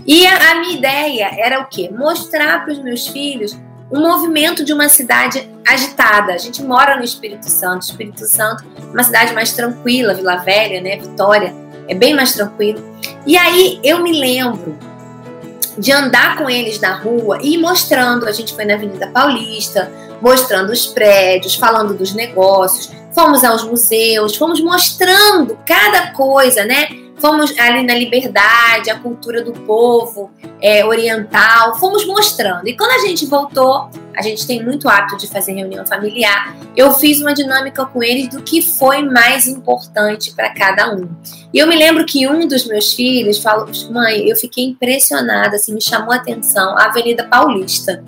E 0.06 0.28
a, 0.28 0.52
a 0.52 0.56
minha 0.56 0.78
ideia 0.78 1.32
era 1.40 1.62
o 1.62 1.66
quê? 1.68 1.90
Mostrar 1.90 2.66
para 2.66 2.74
os 2.74 2.80
meus 2.80 3.08
filhos 3.08 3.58
um 3.90 4.02
movimento 4.02 4.66
de 4.66 4.74
uma 4.74 4.90
cidade 4.90 5.50
agitada. 5.66 6.34
A 6.34 6.38
gente 6.38 6.62
mora 6.62 6.98
no 6.98 7.04
Espírito 7.04 7.50
Santo. 7.50 7.84
Espírito 7.84 8.26
Santo, 8.26 8.66
uma 8.92 9.04
cidade 9.04 9.34
mais 9.34 9.54
tranquila, 9.54 10.14
Vila 10.14 10.36
Velha, 10.38 10.82
né? 10.82 10.98
Vitória, 10.98 11.56
é 11.88 11.96
bem 11.96 12.14
mais 12.14 12.34
tranquilo. 12.34 12.84
E 13.26 13.38
aí 13.38 13.80
eu 13.82 14.04
me 14.04 14.12
lembro 14.12 14.78
de 15.80 15.92
andar 15.92 16.38
com 16.38 16.50
eles 16.50 16.80
na 16.80 16.94
rua 16.94 17.40
e 17.42 17.58
mostrando. 17.58 18.28
A 18.28 18.32
gente 18.32 18.54
foi 18.54 18.66
na 18.66 18.76
Avenida 18.76 19.08
Paulista, 19.08 19.92
mostrando 20.22 20.72
os 20.72 20.86
prédios, 20.86 21.56
falando 21.56 21.94
dos 21.94 22.14
negócios. 22.14 22.92
Fomos 23.14 23.44
aos 23.44 23.64
museus, 23.64 24.36
fomos 24.36 24.62
mostrando 24.62 25.58
cada 25.66 26.12
coisa, 26.12 26.66
né? 26.66 26.88
Fomos 27.20 27.58
ali 27.58 27.84
na 27.84 27.96
liberdade, 27.96 28.90
a 28.90 29.00
cultura 29.00 29.44
do 29.44 29.52
povo 29.52 30.32
é, 30.62 30.86
oriental, 30.86 31.78
fomos 31.80 32.06
mostrando. 32.06 32.68
E 32.68 32.76
quando 32.76 32.92
a 32.92 33.08
gente 33.08 33.26
voltou, 33.26 33.90
a 34.16 34.22
gente 34.22 34.46
tem 34.46 34.64
muito 34.64 34.90
hábito 34.90 35.18
de 35.18 35.28
fazer 35.28 35.54
reunião 35.54 35.86
familiar, 35.86 36.56
eu 36.76 36.92
fiz 36.94 37.22
uma 37.22 37.34
dinâmica 37.34 37.86
com 37.86 38.04
eles 38.04 38.30
do 38.30 38.42
que 38.42 38.62
foi 38.62 39.04
mais 39.04 39.48
importante 39.48 40.34
para 40.34 40.50
cada 40.54 40.94
um. 40.94 41.10
E 41.54 41.60
eu 41.60 41.68
me 41.68 41.76
lembro 41.76 42.06
que 42.06 42.28
um 42.28 42.48
dos 42.48 42.66
meus 42.66 42.94
filhos 42.94 43.38
falou: 43.40 43.68
mãe, 43.92 44.28
eu 44.28 44.36
fiquei 44.36 44.66
impressionada, 44.66 45.56
assim, 45.56 45.74
me 45.74 45.82
chamou 45.82 46.12
a 46.12 46.18
atenção 46.18 46.78
a 46.78 46.86
Avenida 46.86 47.24
Paulista 47.26 48.04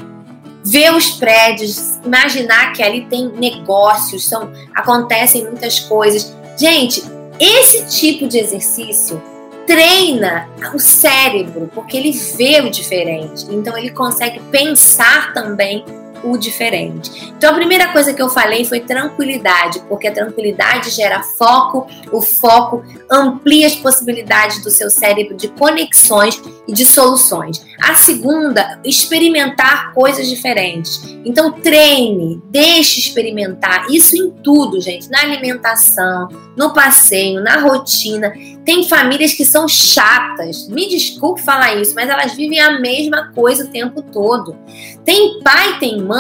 ver 0.64 0.94
os 0.94 1.12
prédios, 1.12 1.98
imaginar 2.06 2.74
que 2.74 2.84
ali 2.84 3.06
tem 3.06 3.30
negócios, 3.30 4.28
são 4.28 4.52
acontecem 4.76 5.44
muitas 5.44 5.80
coisas. 5.80 6.36
Gente, 6.58 7.04
esse 7.44 7.86
tipo 7.88 8.28
de 8.28 8.38
exercício 8.38 9.22
treina 9.66 10.48
o 10.74 10.80
cérebro, 10.80 11.70
porque 11.74 11.98
ele 11.98 12.12
vê 12.12 12.62
o 12.62 12.70
diferente. 12.70 13.46
Então 13.50 13.76
ele 13.78 13.90
consegue 13.90 14.40
pensar 14.52 15.34
também 15.34 15.84
o 16.24 16.38
diferente. 16.38 17.34
Então 17.38 17.52
a 17.52 17.54
primeira 17.54 17.92
coisa 17.92 18.14
que 18.14 18.22
eu 18.22 18.30
falei 18.30 18.66
foi 18.66 18.82
tranquilidade, 18.82 19.82
porque 19.88 20.08
a 20.08 20.14
tranquilidade 20.14 20.90
gera 20.90 21.24
foco, 21.24 21.88
o 22.12 22.22
foco 22.22 22.84
amplia 23.10 23.68
as 23.68 23.76
possibilidades 23.76 24.64
do 24.64 24.70
seu 24.70 24.90
cérebro 24.90 25.36
de 25.36 25.48
conexões 25.50 26.42
e 26.68 26.74
de 26.74 26.86
soluções. 26.86 27.66
A 27.82 27.96
segunda, 27.96 28.80
experimentar 28.84 29.94
coisas 29.94 30.30
diferentes. 30.30 31.02
Então 31.26 31.52
treine, 31.52 32.42
deixe 32.46 33.00
experimentar 33.00 33.88
isso 33.90 34.16
em 34.16 34.30
tudo, 34.30 34.80
gente, 34.80 35.10
na 35.10 35.22
alimentação, 35.22 36.30
no 36.56 36.74
passeio, 36.74 37.42
na 37.42 37.60
rotina. 37.60 38.32
Tem 38.64 38.88
famílias 38.88 39.34
que 39.34 39.44
são 39.44 39.68
chatas. 39.68 40.68
Me 40.68 40.88
desculpe 40.88 41.42
falar 41.42 41.76
isso, 41.76 41.96
mas 41.96 42.10
elas 42.10 42.34
vivem 42.34 42.60
a 42.60 42.80
mesma 42.80 43.32
coisa 43.34 43.64
o 43.64 43.68
tempo 43.68 44.02
todo. 44.02 44.58
Tem 45.04 45.40
pai, 45.42 45.80
tem 45.80 46.02
mãe 46.02 46.11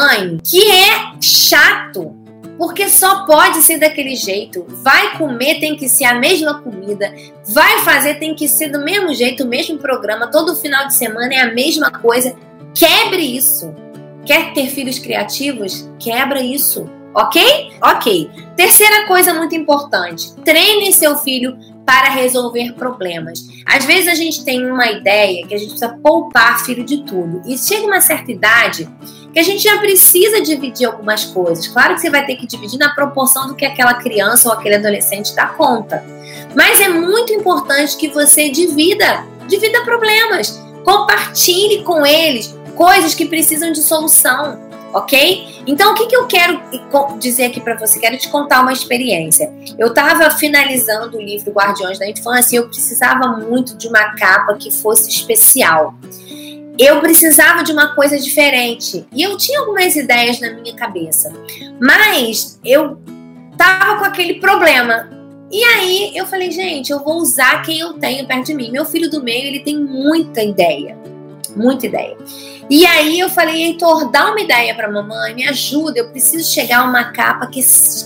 que 0.43 0.71
é 0.71 1.13
chato. 1.21 2.15
Porque 2.57 2.89
só 2.89 3.25
pode 3.25 3.61
ser 3.63 3.79
daquele 3.79 4.15
jeito. 4.15 4.65
Vai 4.83 5.17
comer, 5.17 5.59
tem 5.59 5.75
que 5.75 5.89
ser 5.89 6.05
a 6.05 6.13
mesma 6.13 6.61
comida. 6.61 7.11
Vai 7.47 7.79
fazer, 7.79 8.15
tem 8.15 8.35
que 8.35 8.47
ser 8.47 8.67
do 8.67 8.83
mesmo 8.83 9.13
jeito, 9.15 9.43
o 9.43 9.47
mesmo 9.47 9.79
programa. 9.79 10.27
Todo 10.27 10.55
final 10.55 10.87
de 10.87 10.95
semana 10.95 11.33
é 11.33 11.39
a 11.39 11.53
mesma 11.53 11.89
coisa. 11.89 12.35
Quebre 12.75 13.21
isso. 13.21 13.73
Quer 14.25 14.53
ter 14.53 14.67
filhos 14.67 14.99
criativos? 14.99 15.89
Quebra 15.97 16.41
isso. 16.41 16.87
Ok? 17.13 17.71
Ok. 17.81 18.29
Terceira 18.55 19.05
coisa 19.07 19.33
muito 19.33 19.55
importante: 19.55 20.33
treine 20.45 20.93
seu 20.93 21.17
filho 21.17 21.57
para 21.91 22.09
resolver 22.09 22.71
problemas. 22.71 23.45
Às 23.65 23.83
vezes 23.83 24.07
a 24.07 24.15
gente 24.15 24.45
tem 24.45 24.65
uma 24.65 24.89
ideia 24.89 25.45
que 25.45 25.53
a 25.53 25.57
gente 25.57 25.71
precisa 25.71 25.99
poupar 26.01 26.63
filho 26.63 26.85
de 26.85 27.03
tudo. 27.03 27.41
E 27.45 27.57
chega 27.57 27.85
uma 27.85 27.99
certa 27.99 28.31
idade 28.31 28.87
que 29.33 29.37
a 29.37 29.43
gente 29.43 29.61
já 29.61 29.77
precisa 29.77 30.39
dividir 30.39 30.85
algumas 30.85 31.25
coisas. 31.25 31.67
Claro 31.67 31.95
que 31.95 31.99
você 31.99 32.09
vai 32.09 32.25
ter 32.25 32.37
que 32.37 32.47
dividir 32.47 32.79
na 32.79 32.95
proporção 32.95 33.49
do 33.49 33.55
que 33.55 33.65
aquela 33.65 33.95
criança 33.95 34.47
ou 34.47 34.55
aquele 34.55 34.75
adolescente 34.75 35.35
dá 35.35 35.47
conta. 35.47 36.01
Mas 36.55 36.79
é 36.79 36.87
muito 36.87 37.33
importante 37.33 37.97
que 37.97 38.07
você 38.07 38.49
divida, 38.49 39.25
divida 39.49 39.83
problemas. 39.83 40.63
Compartilhe 40.85 41.83
com 41.83 42.05
eles 42.05 42.55
coisas 42.77 43.13
que 43.13 43.25
precisam 43.25 43.73
de 43.73 43.81
solução 43.81 44.70
ok? 44.93 45.63
Então, 45.65 45.93
o 45.93 45.95
que, 45.95 46.07
que 46.07 46.15
eu 46.15 46.27
quero 46.27 46.61
dizer 47.19 47.45
aqui 47.45 47.59
para 47.59 47.77
você? 47.77 47.99
Quero 47.99 48.17
te 48.17 48.29
contar 48.29 48.61
uma 48.61 48.73
experiência. 48.73 49.51
Eu 49.77 49.87
estava 49.87 50.29
finalizando 50.31 51.17
o 51.17 51.21
livro 51.21 51.51
Guardiões 51.51 51.99
da 51.99 52.09
Infância 52.09 52.55
e 52.55 52.59
eu 52.59 52.67
precisava 52.67 53.27
muito 53.37 53.77
de 53.77 53.87
uma 53.87 54.15
capa 54.15 54.55
que 54.55 54.71
fosse 54.71 55.09
especial. 55.09 55.93
eu 56.79 56.99
precisava 56.99 57.63
de 57.63 57.71
uma 57.71 57.93
coisa 57.93 58.17
diferente. 58.17 59.05
E 59.13 59.21
eu 59.21 59.37
tinha 59.37 59.59
algumas 59.59 59.95
ideias 59.95 60.39
na 60.39 60.51
minha 60.51 60.75
cabeça. 60.75 61.31
Mas 61.79 62.59
eu 62.63 62.97
tava 63.57 63.99
com 63.99 64.05
aquele 64.05 64.35
problema. 64.39 65.09
E 65.51 65.63
aí 65.63 66.11
eu 66.15 66.25
falei, 66.25 66.49
gente, 66.49 66.91
eu 66.91 67.03
vou 67.03 67.17
usar 67.17 67.61
quem 67.61 67.79
eu 67.79 67.93
tenho 67.93 68.25
perto 68.25 68.47
de 68.47 68.53
mim. 68.55 68.71
Meu 68.71 68.85
filho 68.85 69.09
do 69.09 69.21
meio, 69.21 69.45
ele 69.47 69.59
tem 69.59 69.77
muita 69.77 70.41
ideia. 70.41 70.97
Muita 71.55 71.85
ideia. 71.85 72.17
E 72.71 72.85
aí 72.85 73.19
eu 73.19 73.27
falei, 73.27 73.63
Heitor, 73.63 74.09
dá 74.09 74.31
uma 74.31 74.39
ideia 74.39 74.73
para 74.73 74.89
mamãe, 74.89 75.35
me 75.35 75.45
ajuda, 75.45 75.99
eu 75.99 76.09
preciso 76.09 76.49
chegar 76.49 76.79
a 76.79 76.83
uma 76.85 77.11
capa 77.11 77.47
que, 77.47 77.59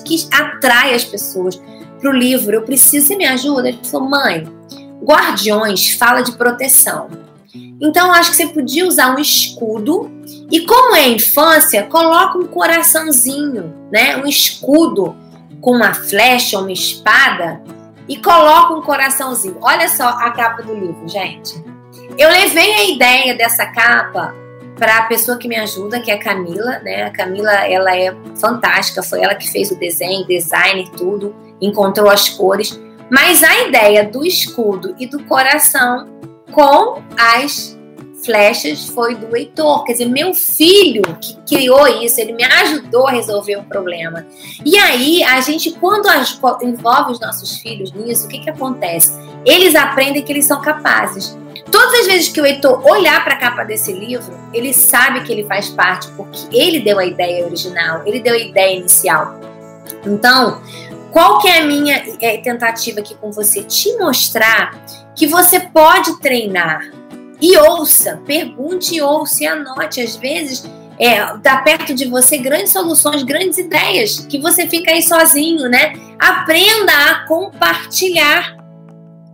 que 0.03 0.27
atrai 0.33 0.95
as 0.95 1.03
pessoas 1.03 1.61
pro 1.99 2.11
livro, 2.11 2.55
eu 2.55 2.63
preciso, 2.63 3.05
você 3.05 3.15
me 3.15 3.27
ajuda? 3.27 3.69
Ele 3.69 3.79
falou, 3.83 4.09
mãe, 4.09 4.43
Guardiões 5.03 5.91
fala 5.91 6.21
de 6.21 6.31
proteção. 6.31 7.09
Então, 7.79 8.11
acho 8.11 8.31
que 8.31 8.37
você 8.37 8.47
podia 8.47 8.87
usar 8.87 9.15
um 9.15 9.19
escudo 9.19 10.11
e, 10.49 10.61
como 10.61 10.95
é 10.95 11.09
infância, 11.09 11.83
coloca 11.83 12.39
um 12.39 12.47
coraçãozinho, 12.47 13.71
né? 13.91 14.17
Um 14.17 14.25
escudo 14.25 15.15
com 15.61 15.75
uma 15.75 15.93
flecha, 15.93 16.57
uma 16.57 16.71
espada 16.71 17.61
e 18.09 18.17
coloca 18.17 18.73
um 18.73 18.81
coraçãozinho. 18.81 19.57
Olha 19.61 19.87
só 19.89 20.07
a 20.07 20.31
capa 20.31 20.63
do 20.63 20.73
livro, 20.73 21.07
gente. 21.07 21.53
Eu 22.17 22.29
levei 22.29 22.73
a 22.73 22.83
ideia 22.85 23.35
dessa 23.35 23.67
capa 23.67 24.33
para 24.77 24.97
a 24.99 25.03
pessoa 25.03 25.37
que 25.37 25.47
me 25.47 25.55
ajuda, 25.55 25.99
que 25.99 26.11
é 26.11 26.15
a 26.15 26.19
Camila, 26.19 26.79
né? 26.79 27.03
A 27.03 27.11
Camila, 27.11 27.51
ela 27.51 27.95
é 27.95 28.15
fantástica, 28.39 29.01
foi 29.01 29.21
ela 29.21 29.35
que 29.35 29.49
fez 29.49 29.71
o 29.71 29.79
desenho, 29.79 30.27
design, 30.27 30.89
tudo, 30.97 31.35
encontrou 31.61 32.09
as 32.09 32.29
cores. 32.29 32.79
Mas 33.09 33.43
a 33.43 33.67
ideia 33.67 34.03
do 34.03 34.25
escudo 34.25 34.95
e 34.99 35.05
do 35.05 35.23
coração 35.23 36.07
com 36.51 37.01
as 37.17 37.75
flechas 38.25 38.87
foi 38.87 39.15
do 39.15 39.35
Heitor. 39.35 39.85
Quer 39.85 39.93
dizer, 39.93 40.05
meu 40.05 40.33
filho 40.33 41.03
que 41.21 41.35
criou 41.47 41.87
isso, 42.03 42.19
ele 42.19 42.33
me 42.33 42.43
ajudou 42.43 43.07
a 43.07 43.11
resolver 43.11 43.57
um 43.57 43.63
problema. 43.63 44.25
E 44.65 44.77
aí, 44.77 45.23
a 45.23 45.39
gente, 45.41 45.71
quando 45.71 46.07
envolve 46.63 47.13
os 47.13 47.19
nossos 47.19 47.57
filhos 47.57 47.91
nisso, 47.93 48.25
o 48.25 48.27
que, 48.27 48.39
que 48.39 48.49
acontece? 48.49 49.13
Eles 49.45 49.75
aprendem 49.75 50.23
que 50.23 50.33
eles 50.33 50.45
são 50.45 50.59
capazes. 50.61 51.37
Todas 51.75 51.93
as 51.99 52.07
vezes 52.07 52.29
que 52.29 52.39
o 52.39 52.45
Heitor 52.45 52.87
olhar 52.87 53.21
para 53.25 53.33
a 53.33 53.37
capa 53.37 53.65
desse 53.65 53.91
livro, 53.91 54.33
ele 54.53 54.73
sabe 54.73 55.25
que 55.25 55.31
ele 55.33 55.43
faz 55.43 55.67
parte, 55.67 56.07
porque 56.15 56.47
ele 56.55 56.79
deu 56.79 56.97
a 56.97 57.05
ideia 57.05 57.45
original, 57.45 58.01
ele 58.05 58.21
deu 58.21 58.33
a 58.33 58.37
ideia 58.37 58.77
inicial. 58.77 59.37
Então, 60.05 60.61
qual 61.11 61.37
que 61.39 61.49
é 61.49 61.59
a 61.59 61.65
minha 61.65 62.01
é, 62.21 62.37
tentativa 62.37 63.01
aqui 63.01 63.13
com 63.15 63.29
você? 63.29 63.61
Te 63.61 63.93
mostrar 63.97 64.85
que 65.13 65.27
você 65.27 65.59
pode 65.59 66.17
treinar. 66.21 66.79
E 67.41 67.57
ouça, 67.57 68.21
pergunte 68.25 68.95
e 68.95 69.01
ouça 69.01 69.43
e 69.43 69.45
anote. 69.45 69.99
Às 69.99 70.15
vezes, 70.15 70.63
é, 70.97 71.25
tá 71.43 71.57
perto 71.57 71.93
de 71.93 72.05
você 72.05 72.37
grandes 72.37 72.71
soluções, 72.71 73.21
grandes 73.23 73.57
ideias, 73.57 74.19
que 74.19 74.39
você 74.39 74.65
fica 74.65 74.91
aí 74.91 75.03
sozinho, 75.03 75.67
né? 75.67 75.91
Aprenda 76.17 76.93
a 76.93 77.27
compartilhar 77.27 78.54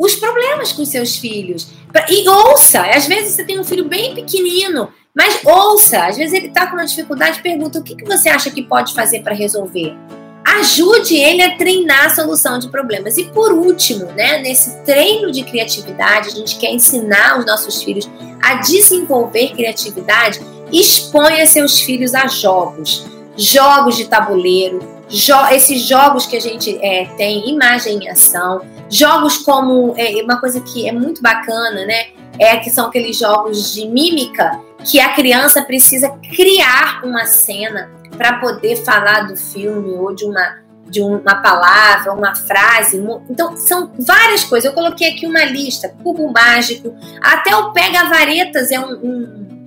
os 0.01 0.15
problemas 0.15 0.73
com 0.73 0.83
seus 0.83 1.15
filhos. 1.15 1.67
E 2.09 2.27
ouça, 2.27 2.81
às 2.81 3.05
vezes 3.05 3.35
você 3.35 3.43
tem 3.43 3.59
um 3.59 3.63
filho 3.63 3.85
bem 3.85 4.15
pequenino, 4.15 4.89
mas 5.15 5.39
ouça, 5.45 6.07
às 6.07 6.17
vezes 6.17 6.33
ele 6.33 6.47
está 6.47 6.65
com 6.65 6.73
uma 6.73 6.85
dificuldade, 6.85 7.41
pergunta 7.43 7.77
o 7.77 7.83
que, 7.83 7.95
que 7.95 8.05
você 8.05 8.27
acha 8.27 8.49
que 8.49 8.63
pode 8.63 8.95
fazer 8.95 9.21
para 9.21 9.35
resolver. 9.35 9.95
Ajude 10.43 11.15
ele 11.15 11.43
a 11.43 11.55
treinar 11.55 12.07
a 12.07 12.09
solução 12.09 12.57
de 12.57 12.67
problemas. 12.69 13.15
E 13.17 13.25
por 13.25 13.53
último, 13.53 14.05
né, 14.13 14.39
nesse 14.39 14.83
treino 14.83 15.31
de 15.31 15.43
criatividade, 15.43 16.29
a 16.29 16.31
gente 16.31 16.57
quer 16.57 16.73
ensinar 16.73 17.37
os 17.37 17.45
nossos 17.45 17.83
filhos 17.83 18.09
a 18.41 18.55
desenvolver 18.55 19.51
criatividade. 19.51 20.41
Exponha 20.73 21.45
seus 21.45 21.79
filhos 21.79 22.15
a 22.15 22.25
jogos, 22.25 23.05
jogos 23.37 23.97
de 23.97 24.05
tabuleiro, 24.05 24.79
jo 25.11 25.35
esses 25.51 25.81
jogos 25.81 26.25
que 26.25 26.37
a 26.37 26.39
gente 26.39 26.77
é, 26.81 27.05
tem, 27.17 27.49
imagem 27.49 27.99
em 27.99 28.09
ação, 28.09 28.61
jogos 28.89 29.37
como 29.37 29.93
é, 29.97 30.23
uma 30.23 30.39
coisa 30.39 30.61
que 30.61 30.87
é 30.87 30.91
muito 30.91 31.21
bacana, 31.21 31.85
né? 31.85 32.07
É 32.39 32.57
que 32.57 32.69
são 32.69 32.87
aqueles 32.87 33.17
jogos 33.17 33.73
de 33.73 33.87
mímica 33.87 34.59
que 34.89 34.99
a 34.99 35.13
criança 35.13 35.61
precisa 35.61 36.09
criar 36.33 37.01
uma 37.03 37.25
cena 37.25 37.91
para 38.17 38.37
poder 38.37 38.77
falar 38.77 39.27
do 39.27 39.35
filme 39.35 39.91
ou 39.91 40.15
de 40.15 40.25
uma 40.25 40.61
de 40.91 41.01
uma 41.01 41.35
palavra, 41.35 42.11
uma 42.11 42.35
frase. 42.35 43.01
Então, 43.29 43.55
são 43.55 43.93
várias 43.97 44.43
coisas. 44.43 44.65
Eu 44.65 44.73
coloquei 44.73 45.11
aqui 45.11 45.25
uma 45.25 45.45
lista: 45.45 45.95
cubo 46.03 46.31
mágico, 46.31 46.93
até 47.21 47.55
o 47.55 47.71
pega-varetas 47.71 48.71
é 48.71 48.79
um, 48.79 48.91
um, 48.91 49.65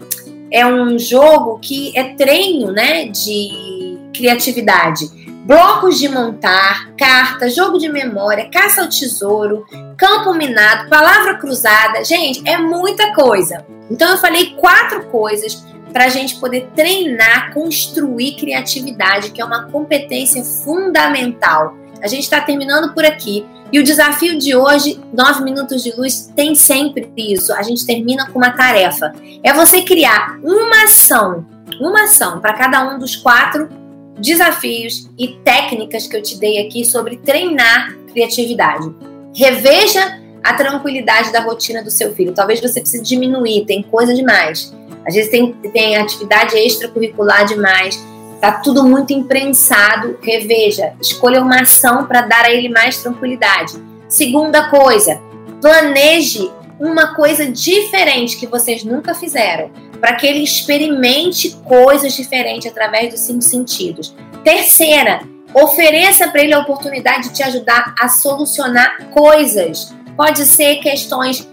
é 0.51 0.67
um 0.67 0.99
jogo 0.99 1.59
que 1.61 1.97
é 1.97 2.15
treino 2.15 2.71
né, 2.73 3.07
de 3.07 3.99
criatividade. 4.15 5.24
Blocos 5.45 5.99
de 5.99 6.09
montar, 6.09 6.95
carta, 6.97 7.51
jogo 7.51 7.79
de 7.79 7.87
memória, 7.87 8.49
caça 8.51 8.81
ao 8.81 8.89
tesouro, 8.89 9.67
campo 9.95 10.33
minado, 10.33 10.89
palavra 10.89 11.35
cruzada. 11.35 12.03
Gente, 12.03 12.43
é 12.49 12.57
muita 12.57 13.13
coisa. 13.13 13.63
Então, 13.91 14.11
eu 14.11 14.17
falei 14.17 14.55
quatro 14.55 15.05
coisas 15.11 15.63
para 15.93 16.07
a 16.07 16.09
gente 16.09 16.37
poder 16.37 16.71
treinar, 16.75 17.53
construir 17.53 18.37
criatividade, 18.37 19.33
que 19.33 19.41
é 19.43 19.45
uma 19.45 19.71
competência 19.71 20.43
fundamental. 20.43 21.77
A 22.03 22.07
gente 22.07 22.23
está 22.23 22.41
terminando 22.41 22.95
por 22.95 23.05
aqui. 23.05 23.47
E 23.71 23.79
o 23.79 23.85
desafio 23.85 24.39
de 24.39 24.57
hoje, 24.57 24.99
9 25.13 25.45
minutos 25.45 25.83
de 25.83 25.95
luz, 25.95 26.33
tem 26.35 26.55
sempre 26.55 27.13
isso. 27.19 27.53
A 27.53 27.63
gente 27.63 27.85
termina 27.85 28.31
com 28.31 28.39
uma 28.39 28.51
tarefa. 28.51 29.13
É 29.43 29.53
você 29.53 29.83
criar 29.83 30.39
uma 30.43 30.85
ação, 30.85 31.45
uma 31.79 32.05
ação 32.05 32.41
para 32.41 32.55
cada 32.55 32.83
um 32.89 32.99
dos 32.99 33.15
quatro 33.15 33.84
desafios 34.19 35.11
e 35.19 35.29
técnicas 35.45 36.07
que 36.07 36.17
eu 36.17 36.23
te 36.23 36.39
dei 36.39 36.67
aqui 36.67 36.85
sobre 36.85 37.17
treinar 37.17 37.97
criatividade. 38.13 38.93
Reveja 39.35 40.21
a 40.43 40.53
tranquilidade 40.53 41.33
da 41.33 41.41
rotina 41.41 41.83
do 41.83 41.91
seu 41.91 42.15
filho. 42.15 42.35
Talvez 42.35 42.61
você 42.61 42.81
precise 42.81 43.03
diminuir, 43.03 43.65
tem 43.65 43.83
coisa 43.83 44.15
demais. 44.15 44.75
Às 45.07 45.15
vezes 45.15 45.31
tem, 45.31 45.53
tem 45.73 45.97
atividade 45.97 46.57
extracurricular 46.57 47.45
demais, 47.45 47.99
tá 48.41 48.53
tudo 48.53 48.85
muito 48.85 49.13
imprensado. 49.13 50.19
Reveja, 50.23 50.93
escolha 51.01 51.43
uma 51.43 51.63
ação 51.63 52.07
para 52.07 52.23
dar 52.23 52.45
a 52.45 52.53
ele 52.53 52.69
mais 52.69 53.03
tranquilidade. 53.03 53.75
Segunda 54.09 54.69
coisa, 54.69 55.21
planeje 55.61 56.51
uma 56.79 57.15
coisa 57.15 57.47
diferente 57.47 58.37
que 58.37 58.47
vocês 58.47 58.85
nunca 58.85 59.15
fizeram, 59.15 59.71
para 60.01 60.15
que 60.15 60.27
ele 60.27 60.43
experimente 60.43 61.57
coisas 61.65 62.13
diferentes 62.15 62.71
através 62.71 63.11
dos 63.11 63.21
cinco 63.21 63.43
sentidos. 63.43 64.15
Terceira, 64.43 65.23
ofereça 65.55 66.29
para 66.29 66.43
ele 66.43 66.53
a 66.53 66.59
oportunidade 66.59 67.29
de 67.29 67.35
te 67.35 67.43
ajudar 67.43 67.95
a 67.99 68.09
solucionar 68.09 69.09
coisas. 69.11 69.95
Pode 70.17 70.45
ser 70.45 70.77
questões 70.77 71.49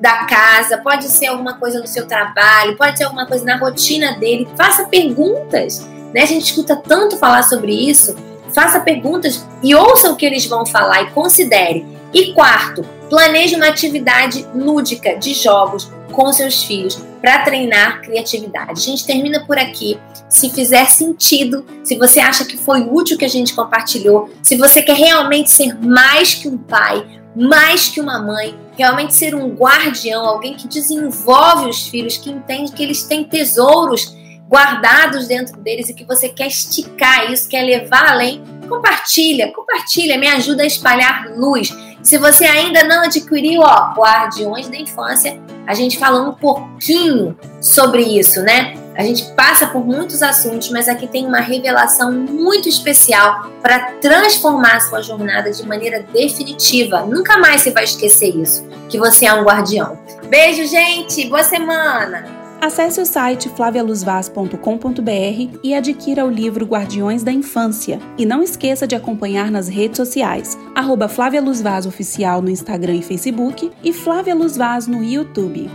da 0.00 0.24
casa, 0.24 0.78
pode 0.78 1.08
ser 1.08 1.26
alguma 1.26 1.54
coisa 1.54 1.80
no 1.80 1.86
seu 1.86 2.06
trabalho, 2.06 2.76
pode 2.76 2.96
ser 2.96 3.04
alguma 3.04 3.26
coisa 3.26 3.44
na 3.44 3.56
rotina 3.56 4.12
dele. 4.18 4.48
Faça 4.56 4.84
perguntas, 4.84 5.86
né? 6.12 6.22
A 6.22 6.26
gente 6.26 6.46
escuta 6.46 6.76
tanto 6.76 7.16
falar 7.16 7.42
sobre 7.42 7.72
isso. 7.72 8.16
Faça 8.52 8.80
perguntas 8.80 9.46
e 9.62 9.74
ouça 9.74 10.10
o 10.10 10.16
que 10.16 10.26
eles 10.26 10.44
vão 10.46 10.66
falar 10.66 11.02
e 11.02 11.10
considere. 11.10 11.86
E 12.12 12.32
quarto, 12.32 12.84
planeje 13.10 13.56
uma 13.56 13.66
atividade 13.66 14.46
lúdica 14.54 15.18
de 15.18 15.34
jogos 15.34 15.90
com 16.12 16.32
seus 16.32 16.62
filhos 16.62 16.96
para 17.20 17.40
treinar 17.40 18.00
criatividade. 18.00 18.72
A 18.72 18.82
gente 18.82 19.04
termina 19.04 19.44
por 19.44 19.58
aqui. 19.58 19.98
Se 20.28 20.48
fizer 20.48 20.86
sentido, 20.86 21.66
se 21.82 21.96
você 21.96 22.20
acha 22.20 22.44
que 22.44 22.56
foi 22.56 22.82
útil 22.82 23.16
o 23.16 23.18
que 23.18 23.24
a 23.24 23.28
gente 23.28 23.52
compartilhou, 23.52 24.30
se 24.42 24.56
você 24.56 24.80
quer 24.80 24.96
realmente 24.96 25.50
ser 25.50 25.74
mais 25.74 26.34
que 26.34 26.48
um 26.48 26.56
pai, 26.56 27.04
mais 27.34 27.88
que 27.88 28.00
uma 28.00 28.20
mãe, 28.20 28.56
realmente 28.78 29.14
ser 29.14 29.34
um 29.34 29.50
guardião, 29.50 30.24
alguém 30.24 30.54
que 30.54 30.68
desenvolve 30.68 31.68
os 31.68 31.88
filhos, 31.88 32.16
que 32.16 32.30
entende 32.30 32.72
que 32.72 32.82
eles 32.82 33.02
têm 33.02 33.24
tesouros 33.24 34.16
guardados 34.48 35.28
dentro 35.28 35.56
deles 35.60 35.88
e 35.88 35.94
que 35.94 36.04
você 36.04 36.28
quer 36.28 36.48
esticar 36.48 37.30
isso, 37.30 37.48
quer 37.48 37.62
levar 37.62 38.10
além, 38.10 38.42
compartilha, 38.68 39.52
compartilha, 39.52 40.18
me 40.18 40.26
ajuda 40.26 40.64
a 40.64 40.66
espalhar 40.66 41.28
luz. 41.36 41.72
Se 42.02 42.16
você 42.16 42.44
ainda 42.44 42.82
não 42.84 43.04
adquiriu, 43.04 43.60
ó, 43.60 43.92
Guardiões 43.94 44.68
da 44.68 44.76
Infância, 44.76 45.40
a 45.66 45.74
gente 45.74 45.98
falou 45.98 46.30
um 46.30 46.32
pouquinho 46.32 47.36
sobre 47.60 48.02
isso, 48.02 48.40
né? 48.42 48.74
A 48.96 49.02
gente 49.02 49.24
passa 49.34 49.66
por 49.66 49.86
muitos 49.86 50.22
assuntos, 50.22 50.70
mas 50.70 50.88
aqui 50.88 51.06
tem 51.06 51.26
uma 51.26 51.40
revelação 51.40 52.10
muito 52.12 52.68
especial 52.68 53.50
para 53.62 53.92
transformar 54.00 54.76
a 54.76 54.80
sua 54.80 55.02
jornada 55.02 55.50
de 55.50 55.66
maneira 55.66 56.04
definitiva. 56.12 57.02
Nunca 57.02 57.38
mais 57.38 57.62
você 57.62 57.70
vai 57.70 57.84
esquecer 57.84 58.34
isso, 58.36 58.66
que 58.88 58.98
você 58.98 59.26
é 59.26 59.32
um 59.32 59.44
guardião. 59.44 59.98
Beijo, 60.28 60.66
gente! 60.66 61.28
Boa 61.28 61.44
semana! 61.44 62.39
Acesse 62.60 63.00
o 63.00 63.06
site 63.06 63.48
flavialuzvaz.com.br 63.48 65.58
e 65.64 65.74
adquira 65.74 66.26
o 66.26 66.30
livro 66.30 66.66
Guardiões 66.66 67.22
da 67.22 67.32
Infância. 67.32 67.98
E 68.18 68.26
não 68.26 68.42
esqueça 68.42 68.86
de 68.86 68.94
acompanhar 68.94 69.50
nas 69.50 69.66
redes 69.66 69.96
sociais, 69.96 70.58
arroba 70.74 71.08
Flávia 71.08 71.40
Luz 71.40 71.62
Vaz 71.62 71.86
Oficial 71.86 72.42
no 72.42 72.50
Instagram 72.50 72.96
e 72.96 73.02
Facebook 73.02 73.72
e 73.82 73.94
Flávia 73.94 74.34
Luz 74.34 74.58
Vaz 74.58 74.86
no 74.86 75.02
YouTube. 75.02 75.70